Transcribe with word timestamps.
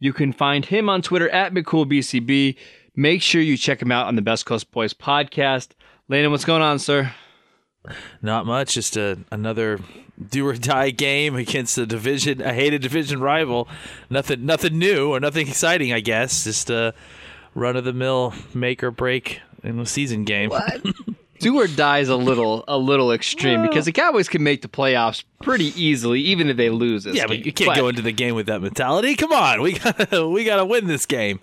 You 0.00 0.12
can 0.12 0.32
find 0.32 0.64
him 0.64 0.88
on 0.88 1.02
Twitter 1.02 1.28
at 1.28 1.52
McCoolBCB. 1.52 2.56
Make 2.94 3.22
sure 3.22 3.40
you 3.40 3.56
check 3.56 3.82
him 3.82 3.92
out 3.92 4.06
on 4.06 4.16
the 4.16 4.22
Best 4.22 4.46
Coast 4.46 4.70
Boys 4.70 4.94
podcast. 4.94 5.70
Landon, 6.08 6.30
what's 6.30 6.44
going 6.44 6.62
on, 6.62 6.78
sir? 6.78 7.12
Not 8.22 8.46
much. 8.46 8.74
Just 8.74 8.96
a, 8.96 9.18
another 9.30 9.78
do 10.30 10.46
or 10.46 10.54
die 10.54 10.90
game 10.90 11.36
against 11.36 11.78
a 11.78 11.86
division, 11.86 12.40
a 12.40 12.52
hated 12.52 12.82
division 12.82 13.20
rival. 13.20 13.68
Nothing, 14.10 14.46
nothing 14.46 14.78
new 14.78 15.10
or 15.10 15.20
nothing 15.20 15.48
exciting, 15.48 15.92
I 15.92 16.00
guess. 16.00 16.44
Just 16.44 16.70
a 16.70 16.94
run 17.54 17.76
of 17.76 17.84
the 17.84 17.92
mill 17.92 18.34
make 18.54 18.82
or 18.82 18.90
break 18.90 19.40
in 19.62 19.76
the 19.76 19.86
season 19.86 20.24
game. 20.24 20.50
Do 21.40 21.56
or 21.60 21.66
die 21.66 21.98
is 22.00 22.08
a 22.08 22.16
little 22.16 22.64
a 22.68 22.76
little 22.78 23.12
extreme 23.12 23.62
because 23.62 23.84
the 23.84 23.92
Cowboys 23.92 24.28
can 24.28 24.42
make 24.42 24.62
the 24.62 24.68
playoffs 24.68 25.24
pretty 25.42 25.66
easily, 25.80 26.20
even 26.20 26.48
if 26.48 26.56
they 26.56 26.70
lose 26.70 27.04
this. 27.04 27.14
Yeah, 27.16 27.22
game. 27.26 27.38
but 27.38 27.46
you 27.46 27.52
can't 27.52 27.68
But- 27.70 27.76
go 27.76 27.88
into 27.88 28.02
the 28.02 28.12
game 28.12 28.34
with 28.34 28.46
that 28.46 28.60
mentality. 28.60 29.14
Come 29.16 29.32
on, 29.32 29.62
we 29.62 29.72
gotta 29.78 30.28
we 30.34 30.44
gotta 30.44 30.64
win 30.64 30.86
this 30.86 31.06
game. 31.06 31.40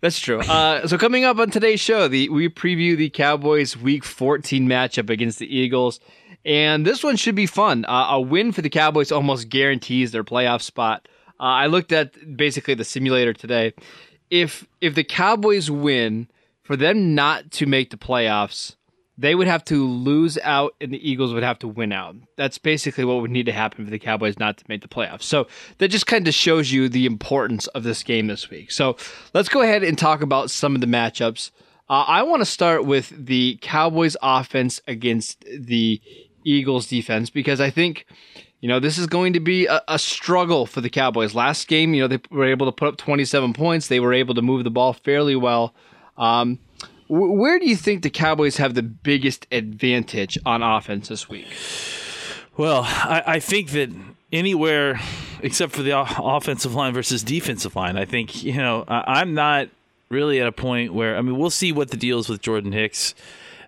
That's 0.00 0.20
true. 0.20 0.38
Uh, 0.40 0.86
so 0.86 0.96
coming 0.96 1.24
up 1.24 1.38
on 1.38 1.50
today's 1.50 1.80
show, 1.80 2.06
the 2.08 2.28
we 2.28 2.48
preview 2.48 2.96
the 2.96 3.10
Cowboys 3.10 3.76
Week 3.76 4.04
14 4.04 4.66
matchup 4.68 5.10
against 5.10 5.40
the 5.40 5.52
Eagles, 5.52 5.98
and 6.44 6.86
this 6.86 7.02
one 7.02 7.16
should 7.16 7.34
be 7.34 7.46
fun. 7.46 7.84
Uh, 7.84 8.06
a 8.10 8.20
win 8.20 8.52
for 8.52 8.62
the 8.62 8.70
Cowboys 8.70 9.10
almost 9.10 9.48
guarantees 9.48 10.12
their 10.12 10.22
playoff 10.24 10.62
spot. 10.62 11.08
Uh, 11.40 11.44
I 11.44 11.66
looked 11.66 11.90
at 11.92 12.36
basically 12.36 12.74
the 12.74 12.84
simulator 12.84 13.32
today. 13.32 13.72
If 14.30 14.66
if 14.80 14.94
the 14.94 15.04
Cowboys 15.04 15.68
win, 15.70 16.28
for 16.68 16.76
them 16.76 17.14
not 17.14 17.50
to 17.50 17.64
make 17.64 17.88
the 17.88 17.96
playoffs, 17.96 18.76
they 19.16 19.34
would 19.34 19.46
have 19.46 19.64
to 19.64 19.88
lose 19.88 20.36
out, 20.42 20.74
and 20.82 20.92
the 20.92 21.10
Eagles 21.10 21.32
would 21.32 21.42
have 21.42 21.58
to 21.60 21.66
win 21.66 21.92
out. 21.92 22.16
That's 22.36 22.58
basically 22.58 23.06
what 23.06 23.22
would 23.22 23.30
need 23.30 23.46
to 23.46 23.52
happen 23.52 23.86
for 23.86 23.90
the 23.90 23.98
Cowboys 23.98 24.38
not 24.38 24.58
to 24.58 24.66
make 24.68 24.82
the 24.82 24.88
playoffs. 24.88 25.22
So 25.22 25.46
that 25.78 25.88
just 25.88 26.06
kind 26.06 26.28
of 26.28 26.34
shows 26.34 26.70
you 26.70 26.90
the 26.90 27.06
importance 27.06 27.68
of 27.68 27.84
this 27.84 28.02
game 28.02 28.26
this 28.26 28.50
week. 28.50 28.70
So 28.70 28.98
let's 29.32 29.48
go 29.48 29.62
ahead 29.62 29.82
and 29.82 29.96
talk 29.96 30.20
about 30.20 30.50
some 30.50 30.74
of 30.74 30.82
the 30.82 30.86
matchups. 30.86 31.52
Uh, 31.88 32.04
I 32.06 32.22
want 32.22 32.42
to 32.42 32.46
start 32.46 32.84
with 32.84 33.14
the 33.16 33.58
Cowboys 33.62 34.18
offense 34.20 34.78
against 34.86 35.42
the 35.46 36.02
Eagles 36.44 36.86
defense 36.86 37.30
because 37.30 37.60
I 37.62 37.70
think. 37.70 38.04
You 38.60 38.68
know, 38.68 38.80
this 38.80 38.98
is 38.98 39.06
going 39.06 39.34
to 39.34 39.40
be 39.40 39.66
a, 39.66 39.80
a 39.86 40.00
struggle 40.00 40.66
for 40.66 40.80
the 40.80 40.90
Cowboys. 40.90 41.32
Last 41.32 41.68
game, 41.68 41.94
you 41.94 42.02
know, 42.02 42.08
they 42.08 42.18
were 42.28 42.44
able 42.44 42.66
to 42.66 42.72
put 42.72 42.88
up 42.88 42.96
27 42.96 43.52
points. 43.52 43.86
They 43.86 44.00
were 44.00 44.12
able 44.12 44.34
to 44.34 44.42
move 44.42 44.64
the 44.64 44.70
ball 44.70 44.92
fairly 44.92 45.36
well. 45.36 45.76
Um, 46.18 46.58
wh- 47.06 47.32
where 47.32 47.58
do 47.58 47.68
you 47.68 47.76
think 47.76 48.02
the 48.02 48.10
Cowboys 48.10 48.56
have 48.58 48.74
the 48.74 48.82
biggest 48.82 49.46
advantage 49.50 50.38
on 50.44 50.62
offense 50.62 51.08
this 51.08 51.28
week? 51.28 51.46
Well, 52.56 52.82
I, 52.84 53.22
I 53.26 53.40
think 53.40 53.70
that 53.70 53.90
anywhere 54.32 55.00
except 55.40 55.72
for 55.72 55.82
the 55.82 55.96
offensive 55.96 56.74
line 56.74 56.92
versus 56.92 57.22
defensive 57.22 57.76
line, 57.76 57.96
I 57.96 58.04
think 58.04 58.42
you 58.42 58.54
know 58.54 58.84
I, 58.88 59.20
I'm 59.20 59.34
not 59.34 59.68
really 60.08 60.40
at 60.40 60.46
a 60.46 60.52
point 60.52 60.92
where 60.92 61.16
I 61.16 61.22
mean 61.22 61.38
we'll 61.38 61.50
see 61.50 61.72
what 61.72 61.90
the 61.90 61.96
deal 61.96 62.18
is 62.18 62.28
with 62.28 62.42
Jordan 62.42 62.72
Hicks 62.72 63.14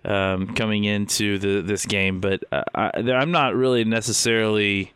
um, 0.03 0.53
coming 0.55 0.83
into 0.83 1.37
the 1.37 1.61
this 1.61 1.85
game, 1.85 2.19
but 2.19 2.43
uh, 2.51 2.63
I, 2.75 2.91
I'm 2.97 3.31
not 3.31 3.55
really 3.55 3.85
necessarily 3.85 4.91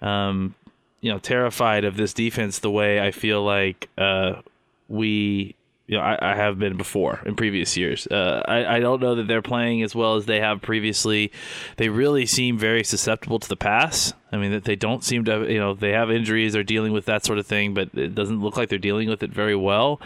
um, 0.00 0.54
you 1.00 1.10
know 1.10 1.18
terrified 1.18 1.84
of 1.84 1.96
this 1.96 2.12
defense 2.12 2.60
the 2.60 2.70
way 2.70 3.00
I 3.00 3.10
feel 3.10 3.42
like 3.42 3.88
uh, 3.98 4.42
we 4.88 5.56
you 5.86 5.96
know, 5.96 6.02
I, 6.02 6.32
I 6.32 6.34
have 6.36 6.58
been 6.58 6.76
before 6.76 7.20
in 7.26 7.34
previous 7.36 7.76
years. 7.76 8.06
Uh, 8.06 8.42
I, 8.46 8.76
I 8.76 8.80
don't 8.80 9.00
know 9.00 9.16
that 9.16 9.26
they're 9.26 9.42
playing 9.42 9.82
as 9.82 9.94
well 9.94 10.16
as 10.16 10.26
they 10.26 10.40
have 10.40 10.62
previously. 10.62 11.32
They 11.76 11.88
really 11.88 12.24
seem 12.24 12.56
very 12.56 12.84
susceptible 12.84 13.38
to 13.40 13.48
the 13.48 13.56
pass. 13.56 14.14
I 14.30 14.36
mean, 14.38 14.52
that 14.52 14.64
they 14.64 14.76
don't 14.76 15.04
seem 15.04 15.24
to, 15.26 15.30
have, 15.32 15.50
you 15.50 15.58
know, 15.58 15.74
they 15.74 15.90
have 15.90 16.10
injuries, 16.10 16.54
they're 16.54 16.62
dealing 16.62 16.92
with 16.92 17.04
that 17.06 17.24
sort 17.24 17.38
of 17.38 17.46
thing, 17.46 17.74
but 17.74 17.90
it 17.94 18.14
doesn't 18.14 18.40
look 18.40 18.56
like 18.56 18.68
they're 18.68 18.78
dealing 18.78 19.08
with 19.08 19.22
it 19.22 19.30
very 19.30 19.56
well. 19.56 20.00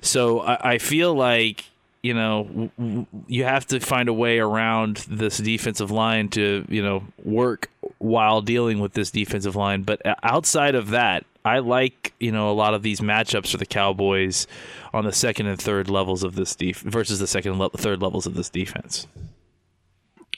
So 0.00 0.40
I, 0.40 0.72
I 0.72 0.78
feel 0.78 1.14
like, 1.14 1.66
you 2.02 2.14
know, 2.14 2.44
w- 2.44 2.70
w- 2.78 3.06
you 3.28 3.44
have 3.44 3.66
to 3.68 3.78
find 3.78 4.08
a 4.08 4.12
way 4.12 4.38
around 4.38 5.04
this 5.08 5.38
defensive 5.38 5.90
line 5.90 6.28
to, 6.30 6.64
you 6.68 6.82
know, 6.82 7.04
work 7.22 7.70
while 8.00 8.40
dealing 8.40 8.80
with 8.80 8.94
this 8.94 9.10
defensive 9.10 9.54
line. 9.54 9.82
But 9.82 10.04
uh, 10.04 10.16
outside 10.22 10.74
of 10.74 10.90
that, 10.90 11.24
I 11.44 11.58
like, 11.58 12.12
you 12.18 12.32
know, 12.32 12.50
a 12.50 12.52
lot 12.52 12.74
of 12.74 12.82
these 12.82 13.00
matchups 13.00 13.52
for 13.52 13.58
the 13.58 13.66
Cowboys 13.66 14.46
on 14.92 15.04
the 15.04 15.12
second 15.12 15.46
and 15.46 15.60
third 15.60 15.88
levels 15.88 16.24
of 16.24 16.34
this 16.34 16.56
def- 16.56 16.80
versus 16.80 17.18
the 17.18 17.26
second 17.26 17.52
and 17.52 17.60
le- 17.60 17.70
third 17.70 18.02
levels 18.02 18.26
of 18.26 18.34
this 18.34 18.48
defense. 18.48 19.06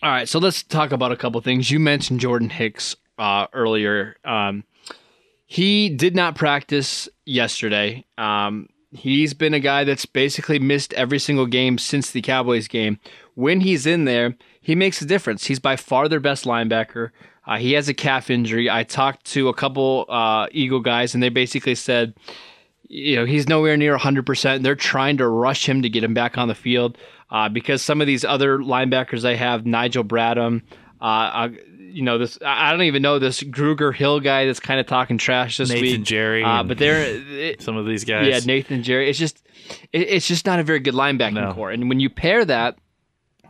All 0.02 0.10
right, 0.10 0.28
so 0.28 0.40
let's 0.40 0.64
talk 0.64 0.90
about 0.90 1.12
a 1.12 1.16
couple 1.16 1.40
things. 1.40 1.70
You 1.70 1.78
mentioned 1.78 2.18
Jordan 2.18 2.50
Hicks 2.50 2.96
uh, 3.18 3.46
earlier. 3.52 4.16
Um, 4.24 4.64
he 5.46 5.88
did 5.88 6.16
not 6.16 6.34
practice 6.34 7.08
yesterday. 7.24 8.04
Um, 8.18 8.68
he's 8.90 9.34
been 9.34 9.54
a 9.54 9.60
guy 9.60 9.84
that's 9.84 10.06
basically 10.06 10.58
missed 10.58 10.92
every 10.94 11.20
single 11.20 11.46
game 11.46 11.78
since 11.78 12.10
the 12.10 12.22
Cowboys 12.22 12.66
game. 12.66 12.98
When 13.34 13.60
he's 13.60 13.86
in 13.86 14.04
there, 14.04 14.36
he 14.60 14.74
makes 14.74 15.00
a 15.00 15.06
difference. 15.06 15.46
He's 15.46 15.60
by 15.60 15.76
far 15.76 16.08
their 16.08 16.20
best 16.20 16.44
linebacker. 16.44 17.10
Uh, 17.46 17.58
he 17.58 17.72
has 17.72 17.88
a 17.88 17.94
calf 17.94 18.30
injury. 18.30 18.70
I 18.70 18.84
talked 18.84 19.24
to 19.32 19.48
a 19.48 19.54
couple 19.54 20.06
uh, 20.08 20.46
Eagle 20.52 20.80
guys, 20.80 21.14
and 21.14 21.22
they 21.22 21.28
basically 21.28 21.74
said, 21.74 22.14
you 22.88 23.16
know, 23.16 23.24
he's 23.24 23.48
nowhere 23.48 23.76
near 23.76 23.96
100%. 23.98 24.62
They're 24.62 24.74
trying 24.76 25.16
to 25.16 25.26
rush 25.28 25.68
him 25.68 25.82
to 25.82 25.88
get 25.88 26.04
him 26.04 26.14
back 26.14 26.38
on 26.38 26.46
the 26.48 26.54
field 26.54 26.98
uh, 27.30 27.48
because 27.48 27.82
some 27.82 28.00
of 28.00 28.06
these 28.06 28.24
other 28.24 28.58
linebackers 28.58 29.22
they 29.22 29.36
have, 29.36 29.66
Nigel 29.66 30.04
Bradham, 30.04 30.62
uh, 31.00 31.04
uh, 31.04 31.48
you 31.78 32.02
know, 32.02 32.16
this, 32.16 32.38
I 32.44 32.70
don't 32.70 32.82
even 32.82 33.02
know 33.02 33.18
this 33.18 33.42
Grugier-Hill 33.42 34.20
guy 34.20 34.46
that's 34.46 34.60
kind 34.60 34.78
of 34.78 34.86
talking 34.86 35.18
trash 35.18 35.56
this 35.56 35.68
Nathan 35.70 35.82
week. 35.82 36.02
Jerry 36.04 36.44
Uh, 36.44 36.62
but 36.62 36.78
they're, 36.78 37.02
it- 37.28 37.60
Some 37.60 37.76
of 37.76 37.86
these 37.86 38.04
guys. 38.04 38.28
yeah, 38.28 38.38
Nathan 38.46 38.82
Gerry. 38.82 39.10
It's 39.10 39.18
just, 39.18 39.44
it, 39.92 40.08
it's 40.08 40.28
just 40.28 40.46
not 40.46 40.60
a 40.60 40.62
very 40.62 40.78
good 40.80 40.94
linebacking 40.94 41.34
No. 41.34 41.52
corps. 41.54 41.70
And 41.72 41.88
when 41.88 41.98
you 41.98 42.08
pair 42.08 42.44
that 42.44 42.78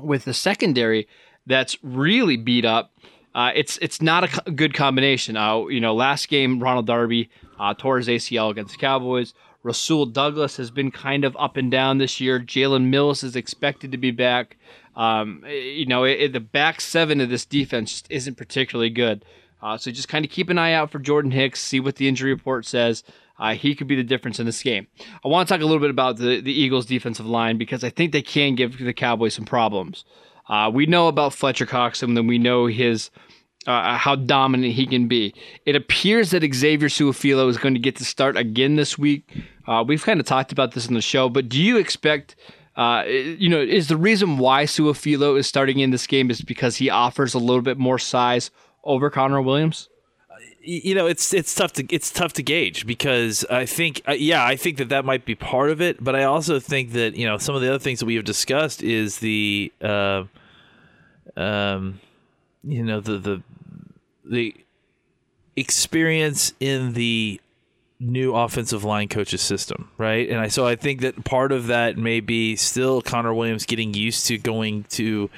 with 0.00 0.25
the 0.25 0.34
secondary 0.34 1.08
that's 1.47 1.76
really 1.82 2.36
beat 2.36 2.64
up, 2.64 2.92
uh, 3.34 3.50
it's 3.54 3.78
it's 3.82 4.00
not 4.03 4.25
a 4.25 4.28
co- 4.28 4.53
good 4.53 4.75
combination. 4.75 5.37
Uh, 5.37 5.66
you 5.66 5.81
know, 5.81 5.94
last 5.94 6.28
game 6.28 6.60
Ronald 6.60 6.87
Darby 6.87 7.31
uh, 7.59 7.75
tore 7.75 7.98
his 7.98 8.09
ACL 8.09 8.50
against 8.50 8.72
the 8.75 8.78
Cowboys. 8.78 9.34
Rasul 9.62 10.06
Douglas 10.06 10.56
has 10.56 10.70
been 10.72 10.91
kind 10.91 11.25
of 11.25 11.37
up 11.38 11.56
and 11.56 11.70
down 11.70 11.98
this 11.98 12.20
year. 12.20 12.41
Jalen 12.41 12.87
Mills 12.91 13.22
is 13.22 13.37
expected 13.37 13.93
to 13.93 13.98
be 13.98 14.10
back. 14.10 14.56
Um, 14.97 15.44
you 15.48 15.87
know, 15.87 16.04
it, 16.04 16.20
it- 16.20 16.32
the 16.32 16.41
back 16.41 16.81
seven 16.81 17.20
of 17.20 17.31
this 17.31 17.47
defense 17.47 17.93
just 17.93 18.06
isn't 18.10 18.37
particularly 18.37 18.91
good. 18.91 19.25
Uh, 19.62 19.78
so 19.78 19.93
just 19.93 20.09
kind 20.09 20.25
of 20.25 20.31
keep 20.32 20.50
an 20.50 20.59
eye 20.59 20.72
out 20.72 20.91
for 20.91 20.99
Jordan 20.99 21.31
Hicks. 21.31 21.60
See 21.62 21.78
what 21.78 21.94
the 21.97 22.09
injury 22.09 22.32
report 22.32 22.66
says. 22.66 23.04
Uh, 23.38 23.54
he 23.54 23.75
could 23.76 23.87
be 23.87 23.94
the 23.94 24.03
difference 24.03 24.41
in 24.41 24.47
this 24.47 24.60
game. 24.62 24.88
I 25.25 25.28
want 25.28 25.47
to 25.49 25.54
talk 25.54 25.62
a 25.62 25.64
little 25.64 25.81
bit 25.81 25.91
about 25.91 26.16
the, 26.16 26.41
the 26.41 26.53
Eagles' 26.53 26.84
defensive 26.87 27.26
line 27.26 27.59
because 27.59 27.84
I 27.84 27.91
think 27.91 28.10
they 28.12 28.22
can 28.22 28.56
give 28.56 28.78
the 28.78 28.93
Cowboys 28.93 29.34
some 29.34 29.44
problems. 29.44 30.04
Uh, 30.48 30.70
we 30.72 30.86
know 30.86 31.08
about 31.08 31.32
Fletcher 31.32 31.66
Cox 31.66 32.03
and 32.03 32.16
then 32.16 32.26
we 32.26 32.38
know 32.38 32.66
his 32.66 33.10
uh, 33.66 33.97
how 33.97 34.16
dominant 34.16 34.72
he 34.72 34.86
can 34.86 35.08
be. 35.08 35.34
It 35.66 35.76
appears 35.76 36.30
that 36.30 36.42
Xavier 36.54 36.88
Su'a-Filo 36.88 37.48
is 37.48 37.58
going 37.58 37.75
to 37.75 37.80
get 37.80 37.97
to 37.97 38.04
start 38.04 38.36
again 38.36 38.76
this 38.76 38.98
week. 38.98 39.28
Uh, 39.66 39.84
we've 39.86 40.02
kind 40.02 40.19
of 40.19 40.26
talked 40.26 40.52
about 40.52 40.72
this 40.72 40.87
in 40.87 40.94
the 40.94 41.00
show, 41.00 41.28
but 41.28 41.49
do 41.49 41.62
you 41.62 41.76
expect? 41.76 42.37
Uh, 42.75 43.05
you 43.06 43.49
know, 43.49 43.61
is 43.61 43.88
the 43.88 43.96
reason 43.96 44.38
why 44.38 44.64
Su'a-Filo 44.64 45.37
is 45.37 45.46
starting 45.46 45.78
in 45.78 45.90
this 45.90 46.06
game 46.06 46.31
is 46.31 46.40
because 46.40 46.76
he 46.76 46.90
offers 46.90 47.34
a 47.34 47.38
little 47.38 47.62
bit 47.62 47.78
more 47.78 47.99
size 47.99 48.50
over 48.82 49.11
Connor 49.11 49.43
Williams? 49.43 49.88
You 50.65 50.94
know 50.94 51.06
it's 51.06 51.35
it's 51.35 51.55
tough 51.55 51.73
to 51.75 51.87
it's 51.89 52.11
tough 52.11 52.35
to 52.35 52.43
gauge 52.43 52.87
because 52.87 53.44
I 53.50 53.67
think 53.67 54.03
uh, 54.06 54.12
yeah 54.12 54.44
I 54.44 54.56
think 54.56 54.79
that 54.79 54.91
that 54.91 55.05
might 55.05 55.25
be 55.25 55.35
part 55.35 55.71
of 55.71 55.81
it 55.81 56.03
but 56.03 56.15
I 56.15 56.25
also 56.25 56.61
think 56.61 56.93
that 56.93 57.17
you 57.17 57.27
know 57.27 57.39
some 57.39 57.55
of 57.55 57.62
the 57.62 57.69
other 57.69 57.81
things 57.81 57.99
that 57.99 58.06
we 58.06 58.15
have 58.15 58.25
discussed 58.25 58.83
is 58.83 59.19
the 59.19 59.73
uh, 59.83 60.25
um 61.37 62.00
you 62.62 62.85
know 62.85 63.00
the 63.00 63.19
the 63.19 63.43
the 64.25 64.55
experience 65.56 66.55
in 66.61 66.93
the 66.93 67.41
new 68.03 68.35
offensive 68.35 68.83
line 68.85 69.09
coach's 69.09 69.41
system, 69.41 69.89
right? 69.97 70.29
And 70.29 70.41
I 70.41 70.49
so 70.49 70.67
I 70.67 70.77
think 70.77 71.00
that 71.00 71.25
part 71.25 71.53
of 71.53 71.69
that 71.69 71.97
may 71.97 72.21
be 72.21 72.56
still 72.56 73.00
Connor 73.00 73.33
Williams 73.33 73.65
getting 73.65 73.94
used 73.94 74.27
to 74.27 74.39
going 74.39 74.85
to 74.91 75.31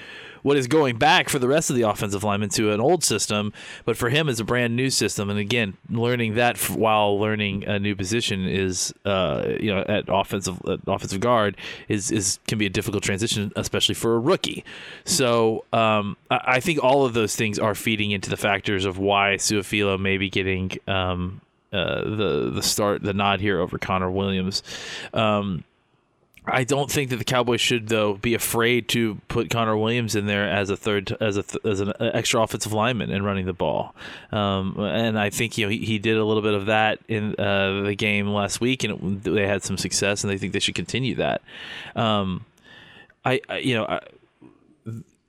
what 0.45 0.59
is 0.59 0.67
going 0.67 0.99
back 0.99 1.31
for 1.31 1.39
the 1.39 1.49
rest 1.49 1.71
of 1.71 1.77
the 1.77 1.83
offensive 1.83 2.23
linemen 2.23 2.51
to 2.51 2.71
an 2.71 2.79
old 2.79 3.03
system, 3.03 3.51
but 3.87 3.97
for 3.97 4.11
him 4.11 4.29
it's 4.29 4.39
a 4.39 4.45
brand 4.45 4.77
new 4.77 4.91
system. 4.91 5.31
And 5.31 5.39
again, 5.39 5.79
learning 5.89 6.35
that 6.35 6.59
while 6.69 7.19
learning 7.19 7.65
a 7.65 7.79
new 7.79 7.97
position 7.97 8.47
is, 8.47 8.93
uh, 9.07 9.55
you 9.59 9.75
know, 9.75 9.81
at 9.89 10.05
offensive 10.09 10.61
at 10.69 10.81
offensive 10.87 11.21
guard 11.21 11.57
is 11.89 12.11
is 12.11 12.39
can 12.47 12.59
be 12.59 12.67
a 12.67 12.71
difficult 12.71 13.03
transition, 13.03 13.53
especially 13.57 13.95
for 13.95 14.17
a 14.17 14.19
rookie. 14.19 14.65
So 15.07 15.65
um, 15.73 16.15
I, 16.31 16.41
I, 16.47 16.61
think 16.61 16.85
all 16.85 17.07
of 17.07 17.15
those 17.15 17.35
things 17.35 17.59
are 17.59 17.75
feeding 17.75 18.11
into 18.11 18.29
the 18.29 18.37
factors 18.37 18.85
of 18.85 18.99
why 18.99 19.37
Su'a-Filo 19.37 19.97
may 19.97 20.19
be 20.19 20.29
getting 20.29 20.73
um, 20.87 21.41
uh, 21.73 22.05
the 22.05 22.51
the 22.55 22.63
start 22.63 23.03
the 23.03 23.15
nod 23.15 23.41
here 23.41 23.61
over 23.61 23.79
Connor 23.79 24.11
Williams. 24.11 24.63
Um, 25.15 25.65
I 26.47 26.65
don't 26.65 26.91
think 26.91 27.09
that 27.11 27.17
the 27.17 27.25
Cowboys 27.25 27.61
should 27.61 27.89
though 27.89 28.15
be 28.15 28.35
afraid 28.35 28.89
to 28.91 29.17
put 29.29 29.49
Connor 29.49 29.77
Williams 29.77 30.15
in 30.15 30.27
there 30.27 30.49
as 30.49 30.69
a 30.69 30.77
third 30.77 31.17
as 31.21 31.39
a 31.39 31.45
as 31.65 31.81
an 31.81 31.93
extra 32.01 32.43
offensive 32.43 32.73
lineman 32.73 33.11
and 33.11 33.25
running 33.25 33.47
the 33.47 33.55
ball. 33.55 33.95
Um, 34.31 34.79
and 34.79 35.19
I 35.19 35.31
think 35.31 35.57
you 35.57 35.65
know 35.65 35.71
he, 35.71 35.79
he 35.79 35.99
did 35.99 36.19
a 36.19 36.25
little 36.25 36.43
bit 36.43 36.53
of 36.53 36.67
that 36.67 36.99
in 37.09 37.35
uh, 37.39 37.83
the 37.85 37.95
game 37.95 38.29
last 38.29 38.61
week, 38.61 38.85
and 38.85 39.25
it, 39.25 39.33
they 39.35 39.47
had 39.47 39.63
some 39.63 39.79
success, 39.79 40.23
and 40.23 40.31
they 40.31 40.37
think 40.37 40.53
they 40.53 40.61
should 40.61 40.75
continue 40.75 41.15
that. 41.15 41.41
Um, 41.97 42.45
I, 43.25 43.41
I, 43.49 43.59
you 43.59 43.75
know. 43.75 43.87
I, 43.87 44.01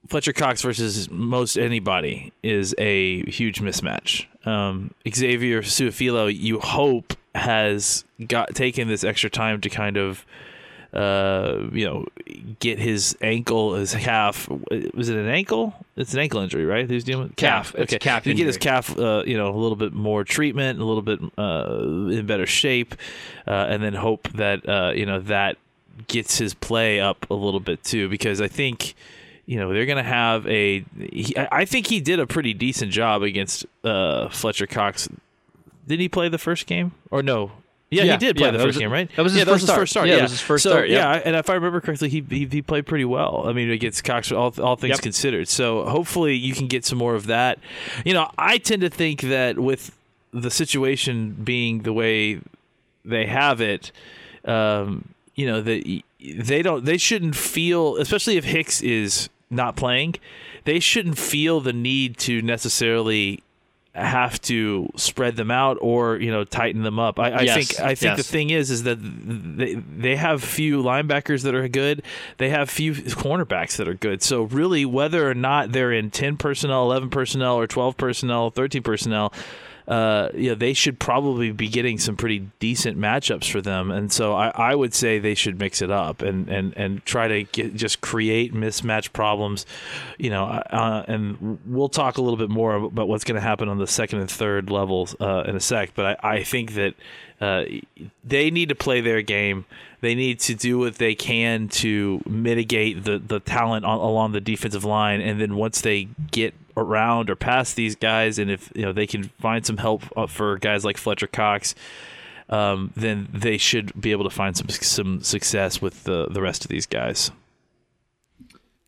Fletcher 0.07 0.33
Cox 0.33 0.61
versus 0.61 1.09
most 1.09 1.57
anybody 1.57 2.31
is 2.43 2.75
a 2.77 3.27
huge 3.27 3.59
mismatch. 3.59 4.27
Um, 4.45 4.93
Xavier 5.11 5.63
Su'a-Filo, 5.63 6.27
you 6.27 6.59
hope, 6.59 7.15
has 7.33 8.05
got 8.27 8.53
taken 8.53 8.87
this 8.87 9.03
extra 9.03 9.31
time 9.31 9.61
to 9.61 9.69
kind 9.69 9.97
of 9.97 10.23
uh, 10.95 11.67
you 11.73 11.85
know, 11.85 12.05
get 12.59 12.79
his 12.79 13.17
ankle, 13.21 13.75
his 13.75 13.93
calf. 13.93 14.47
Was 14.93 15.09
it 15.09 15.17
an 15.17 15.27
ankle? 15.27 15.73
It's 15.97 16.13
an 16.13 16.19
ankle 16.21 16.39
injury, 16.39 16.65
right? 16.65 16.89
Who's 16.89 17.03
dealing 17.03 17.27
with 17.27 17.35
calf? 17.35 17.73
calf. 17.73 17.81
Okay, 17.81 17.99
calf. 17.99 18.23
To 18.23 18.33
get 18.33 18.47
his 18.47 18.57
calf, 18.57 18.97
uh, 18.97 19.23
you 19.25 19.37
know, 19.37 19.49
a 19.49 19.57
little 19.57 19.75
bit 19.75 19.93
more 19.93 20.23
treatment, 20.23 20.79
a 20.79 20.85
little 20.85 21.01
bit 21.01 21.19
uh, 21.37 22.11
in 22.17 22.25
better 22.25 22.45
shape, 22.45 22.95
uh, 23.45 23.67
and 23.69 23.83
then 23.83 23.93
hope 23.93 24.29
that 24.33 24.67
uh, 24.67 24.93
you 24.95 25.05
know 25.05 25.19
that 25.19 25.57
gets 26.07 26.37
his 26.37 26.53
play 26.53 27.01
up 27.01 27.29
a 27.29 27.33
little 27.33 27.59
bit 27.59 27.83
too. 27.83 28.07
Because 28.07 28.39
I 28.39 28.47
think 28.47 28.95
you 29.45 29.59
know 29.59 29.73
they're 29.73 29.85
going 29.85 29.97
to 29.97 30.03
have 30.03 30.47
a. 30.47 30.85
He, 30.97 31.35
I 31.37 31.65
think 31.65 31.87
he 31.87 31.99
did 31.99 32.21
a 32.21 32.27
pretty 32.27 32.53
decent 32.53 32.91
job 32.91 33.21
against 33.21 33.65
uh, 33.83 34.29
Fletcher 34.29 34.67
Cox. 34.67 35.09
Did 35.87 35.99
he 35.99 36.07
play 36.07 36.29
the 36.29 36.37
first 36.37 36.67
game 36.67 36.93
or 37.11 37.21
no? 37.21 37.51
Yeah, 37.91 38.03
yeah, 38.03 38.11
he 38.13 38.17
did 38.17 38.35
play 38.35 38.47
yeah, 38.47 38.51
the 38.51 38.59
first 38.59 38.79
game, 38.79 38.91
right? 38.91 39.09
That 39.15 39.21
was 39.21 39.33
his, 39.33 39.39
yeah, 39.39 39.45
first, 39.45 39.53
was 39.53 39.69
his 39.69 39.77
first 39.77 39.91
start. 39.91 40.07
Yeah, 40.07 40.15
yeah. 40.15 40.21
was 40.23 40.31
his 40.31 40.41
first 40.41 40.63
so, 40.63 40.71
start. 40.71 40.89
Yeah. 40.89 41.21
and 41.23 41.35
if 41.35 41.49
I 41.49 41.53
remember 41.53 41.81
correctly, 41.81 42.09
he 42.09 42.25
he, 42.27 42.45
he 42.45 42.61
played 42.61 42.87
pretty 42.87 43.05
well. 43.05 43.43
I 43.45 43.53
mean, 43.53 43.69
against 43.69 44.03
Cox, 44.03 44.31
all 44.31 44.53
all 44.59 44.75
things 44.75 44.93
yep. 44.97 45.01
considered. 45.01 45.47
So 45.47 45.85
hopefully 45.85 46.33
you 46.33 46.53
can 46.53 46.67
get 46.67 46.83
some 46.83 46.97
more 46.97 47.15
of 47.15 47.27
that. 47.27 47.59
You 48.03 48.13
know, 48.13 48.29
I 48.37 48.57
tend 48.57 48.81
to 48.81 48.89
think 48.89 49.21
that 49.21 49.59
with 49.59 49.95
the 50.31 50.51
situation 50.51 51.31
being 51.43 51.83
the 51.83 51.93
way 51.93 52.41
they 53.05 53.27
have 53.27 53.61
it, 53.61 53.91
um, 54.43 55.09
you 55.35 55.45
know, 55.45 55.61
that 55.61 56.01
they 56.19 56.61
don't, 56.61 56.85
they 56.85 56.97
shouldn't 56.97 57.35
feel, 57.35 57.97
especially 57.97 58.37
if 58.37 58.45
Hicks 58.45 58.81
is 58.81 59.29
not 59.49 59.75
playing, 59.75 60.15
they 60.65 60.79
shouldn't 60.79 61.17
feel 61.17 61.61
the 61.61 61.73
need 61.73 62.17
to 62.17 62.41
necessarily 62.41 63.43
have 63.95 64.41
to 64.41 64.89
spread 64.97 65.37
them 65.37 65.49
out 65.49 65.77
or 65.79 66.17
you 66.17 66.29
know 66.29 66.43
tighten 66.43 66.83
them 66.83 66.99
up. 66.99 67.17
I, 67.17 67.31
I 67.31 67.41
yes. 67.41 67.55
think 67.55 67.79
I 67.79 67.95
think 67.95 68.17
yes. 68.17 68.17
the 68.17 68.23
thing 68.23 68.49
is 68.49 68.69
is 68.69 68.83
that 68.83 68.97
they 69.01 69.75
they 69.75 70.15
have 70.17 70.43
few 70.43 70.83
linebackers 70.83 71.43
that 71.43 71.55
are 71.55 71.67
good. 71.67 72.03
They 72.37 72.49
have 72.49 72.69
few 72.69 72.93
cornerbacks 72.93 73.77
that 73.77 73.87
are 73.87 73.93
good. 73.93 74.21
So 74.21 74.43
really, 74.43 74.85
whether 74.85 75.29
or 75.29 75.33
not 75.33 75.71
they're 75.71 75.93
in 75.93 76.11
ten 76.11 76.35
personnel, 76.35 76.83
eleven 76.83 77.09
personnel, 77.09 77.55
or 77.55 77.67
twelve 77.67 77.95
personnel, 77.95 78.49
thirteen 78.51 78.83
personnel, 78.83 79.31
uh, 79.87 80.29
they 80.33 80.73
should 80.73 80.99
probably 80.99 81.51
be 81.51 81.67
getting 81.67 81.99
some 81.99 82.15
pretty 82.15 82.49
decent 82.59 82.97
matchups 82.97 83.49
for 83.49 83.61
them. 83.61 83.91
And 83.91 84.11
so 84.11 84.33
I, 84.33 84.49
I 84.49 84.75
would 84.75 84.93
say 84.93 85.19
they 85.19 85.35
should 85.35 85.59
mix 85.59 85.81
it 85.81 85.91
up 85.91 86.21
and, 86.21 86.49
and, 86.49 86.75
and 86.75 87.05
try 87.05 87.27
to 87.27 87.43
get, 87.43 87.75
just 87.75 88.01
create 88.01 88.53
mismatch 88.53 89.13
problems, 89.13 89.65
you 90.17 90.29
know, 90.29 90.45
uh, 90.45 90.63
uh 90.71 91.05
and 91.07 91.59
we'll 91.65 91.89
talk 91.89 92.17
a 92.17 92.21
little 92.21 92.37
bit 92.37 92.49
more 92.49 92.75
about 92.75 93.07
what's 93.07 93.23
going 93.23 93.35
to 93.35 93.41
happen 93.41 93.69
on 93.69 93.77
the 93.77 93.87
second 93.87 94.19
and 94.19 94.31
third 94.31 94.71
levels 94.71 95.15
uh, 95.19 95.43
in 95.47 95.55
a 95.55 95.59
sec. 95.59 95.91
But 95.93 96.19
I, 96.23 96.37
I 96.37 96.43
think 96.43 96.73
that 96.73 96.95
uh, 97.39 97.65
they 98.23 98.49
need 98.49 98.69
to 98.69 98.75
play 98.75 99.01
their 99.01 99.21
game. 99.21 99.65
They 100.01 100.15
need 100.15 100.39
to 100.41 100.55
do 100.55 100.79
what 100.79 100.95
they 100.95 101.13
can 101.13 101.67
to 101.69 102.21
mitigate 102.25 103.03
the, 103.03 103.19
the 103.19 103.39
talent 103.39 103.85
on, 103.85 103.99
along 103.99 104.31
the 104.31 104.41
defensive 104.41 104.83
line. 104.83 105.21
And 105.21 105.39
then 105.39 105.55
once 105.55 105.81
they 105.81 106.05
get 106.31 106.55
around 106.77 107.29
or 107.29 107.35
past 107.35 107.75
these 107.75 107.95
guys, 107.95 108.39
and 108.39 108.51
if 108.51 108.71
you 108.75 108.83
know 108.83 108.93
they 108.93 109.07
can 109.07 109.23
find 109.39 109.65
some 109.65 109.77
help 109.77 110.03
uh, 110.17 110.27
for 110.27 110.57
guys 110.57 110.85
like 110.85 110.97
Fletcher 110.97 111.27
Cox, 111.27 111.75
um, 112.49 112.91
then 112.95 113.27
they 113.33 113.57
should 113.57 113.99
be 113.99 114.11
able 114.11 114.23
to 114.23 114.29
find 114.29 114.55
some 114.55 114.69
some 114.69 115.21
success 115.21 115.81
with 115.81 116.03
the 116.03 116.27
the 116.29 116.41
rest 116.41 116.63
of 116.63 116.69
these 116.69 116.85
guys. 116.85 117.31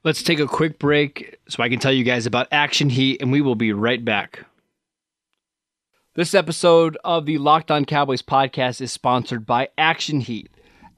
Let's 0.04 0.24
take 0.24 0.40
a 0.40 0.48
quick 0.48 0.80
break 0.80 1.38
so 1.50 1.62
I 1.64 1.70
can 1.70 1.80
tell 1.80 1.92
you 1.92 2.04
guys 2.04 2.26
about 2.26 2.48
Action 2.52 2.90
Heat, 2.90 3.22
and 3.22 3.32
we 3.32 3.42
will 3.42 3.56
be 3.56 3.74
right 3.74 4.04
back. 4.04 4.46
This 6.14 6.34
episode 6.34 6.98
of 7.04 7.26
the 7.26 7.38
Locked 7.38 7.70
On 7.70 7.86
Cowboys 7.86 8.22
podcast 8.24 8.82
is 8.82 8.92
sponsored 8.92 9.46
by 9.46 9.70
Action 9.78 10.22
Heat. 10.22 10.50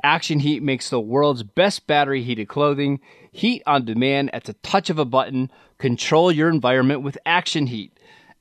Action 0.01 0.39
Heat 0.39 0.63
makes 0.63 0.89
the 0.89 0.99
world's 0.99 1.43
best 1.43 1.87
battery 1.87 2.23
heated 2.23 2.47
clothing, 2.47 3.01
heat 3.31 3.63
on 3.65 3.85
demand 3.85 4.33
at 4.33 4.45
the 4.45 4.53
touch 4.53 4.89
of 4.89 4.99
a 4.99 5.05
button. 5.05 5.51
Control 5.77 6.31
your 6.31 6.49
environment 6.49 7.01
with 7.01 7.17
Action 7.25 7.67
Heat. 7.67 7.97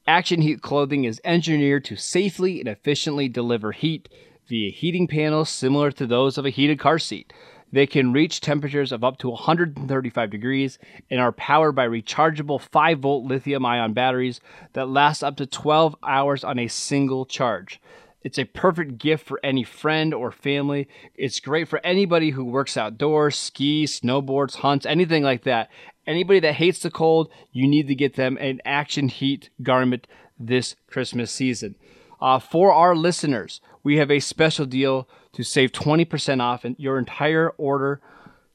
Action 0.07 0.41
Heat 0.41 0.63
clothing 0.63 1.05
is 1.05 1.21
engineered 1.25 1.85
to 1.85 1.97
safely 1.97 2.61
and 2.61 2.69
efficiently 2.69 3.29
deliver 3.29 3.73
heat 3.73 4.09
via 4.47 4.71
heating 4.71 5.07
panels 5.07 5.51
similar 5.51 5.93
to 5.93 6.07
those 6.07 6.39
of 6.39 6.47
a 6.47 6.51
heated 6.51 6.79
car 6.79 6.99
seat. 6.99 7.33
They 7.71 7.87
can 7.87 8.15
reach 8.15 8.41
temperatures 8.41 8.93
of 8.93 9.05
up 9.05 9.19
to 9.19 9.29
135 9.29 10.31
degrees 10.31 10.79
and 11.11 11.21
are 11.21 11.33
powered 11.33 11.75
by 11.75 11.87
rechargeable 11.87 12.61
5 12.61 12.99
volt 12.99 13.25
lithium 13.27 13.67
ion 13.67 13.93
batteries 13.93 14.41
that 14.73 14.89
last 14.89 15.23
up 15.23 15.37
to 15.37 15.47
12 15.47 15.95
hours 16.03 16.45
on 16.45 16.59
a 16.59 16.69
single 16.69 17.27
charge. 17.27 17.81
It's 18.29 18.39
a 18.39 18.45
perfect 18.45 18.99
gift 18.99 19.27
for 19.27 19.41
any 19.43 19.65
friend 19.65 20.13
or 20.13 20.31
family. 20.31 20.87
It's 21.15 21.41
great 21.41 21.67
for 21.67 21.81
anybody 21.83 22.33
who 22.33 22.45
works 22.45 22.77
outdoors, 22.77 23.39
skis, 23.39 23.99
snowboards, 23.99 24.57
hunts, 24.57 24.85
anything 24.85 25.23
like 25.23 25.45
that. 25.45 25.71
Anybody 26.07 26.39
that 26.41 26.57
hates 26.57 26.81
the 26.81 26.91
cold, 26.91 27.31
you 27.53 27.67
need 27.67 27.89
to 27.89 27.95
get 27.95 28.17
them 28.17 28.37
an 28.37 28.61
Action 28.67 29.09
Heat 29.09 29.49
garment 29.63 30.07
this 30.39 30.77
Christmas 30.89 31.33
season. 31.33 31.77
Uh, 32.21 32.39
for 32.39 32.71
our 32.71 32.95
listeners, 32.95 33.63
we 33.83 33.97
have 33.97 34.11
a 34.11 34.21
special 34.21 34.67
deal 34.67 35.09
to 35.33 35.43
save 35.43 35.73
20% 35.73 36.43
off 36.43 36.67
your 36.77 36.99
entire 36.99 37.49
order. 37.57 38.03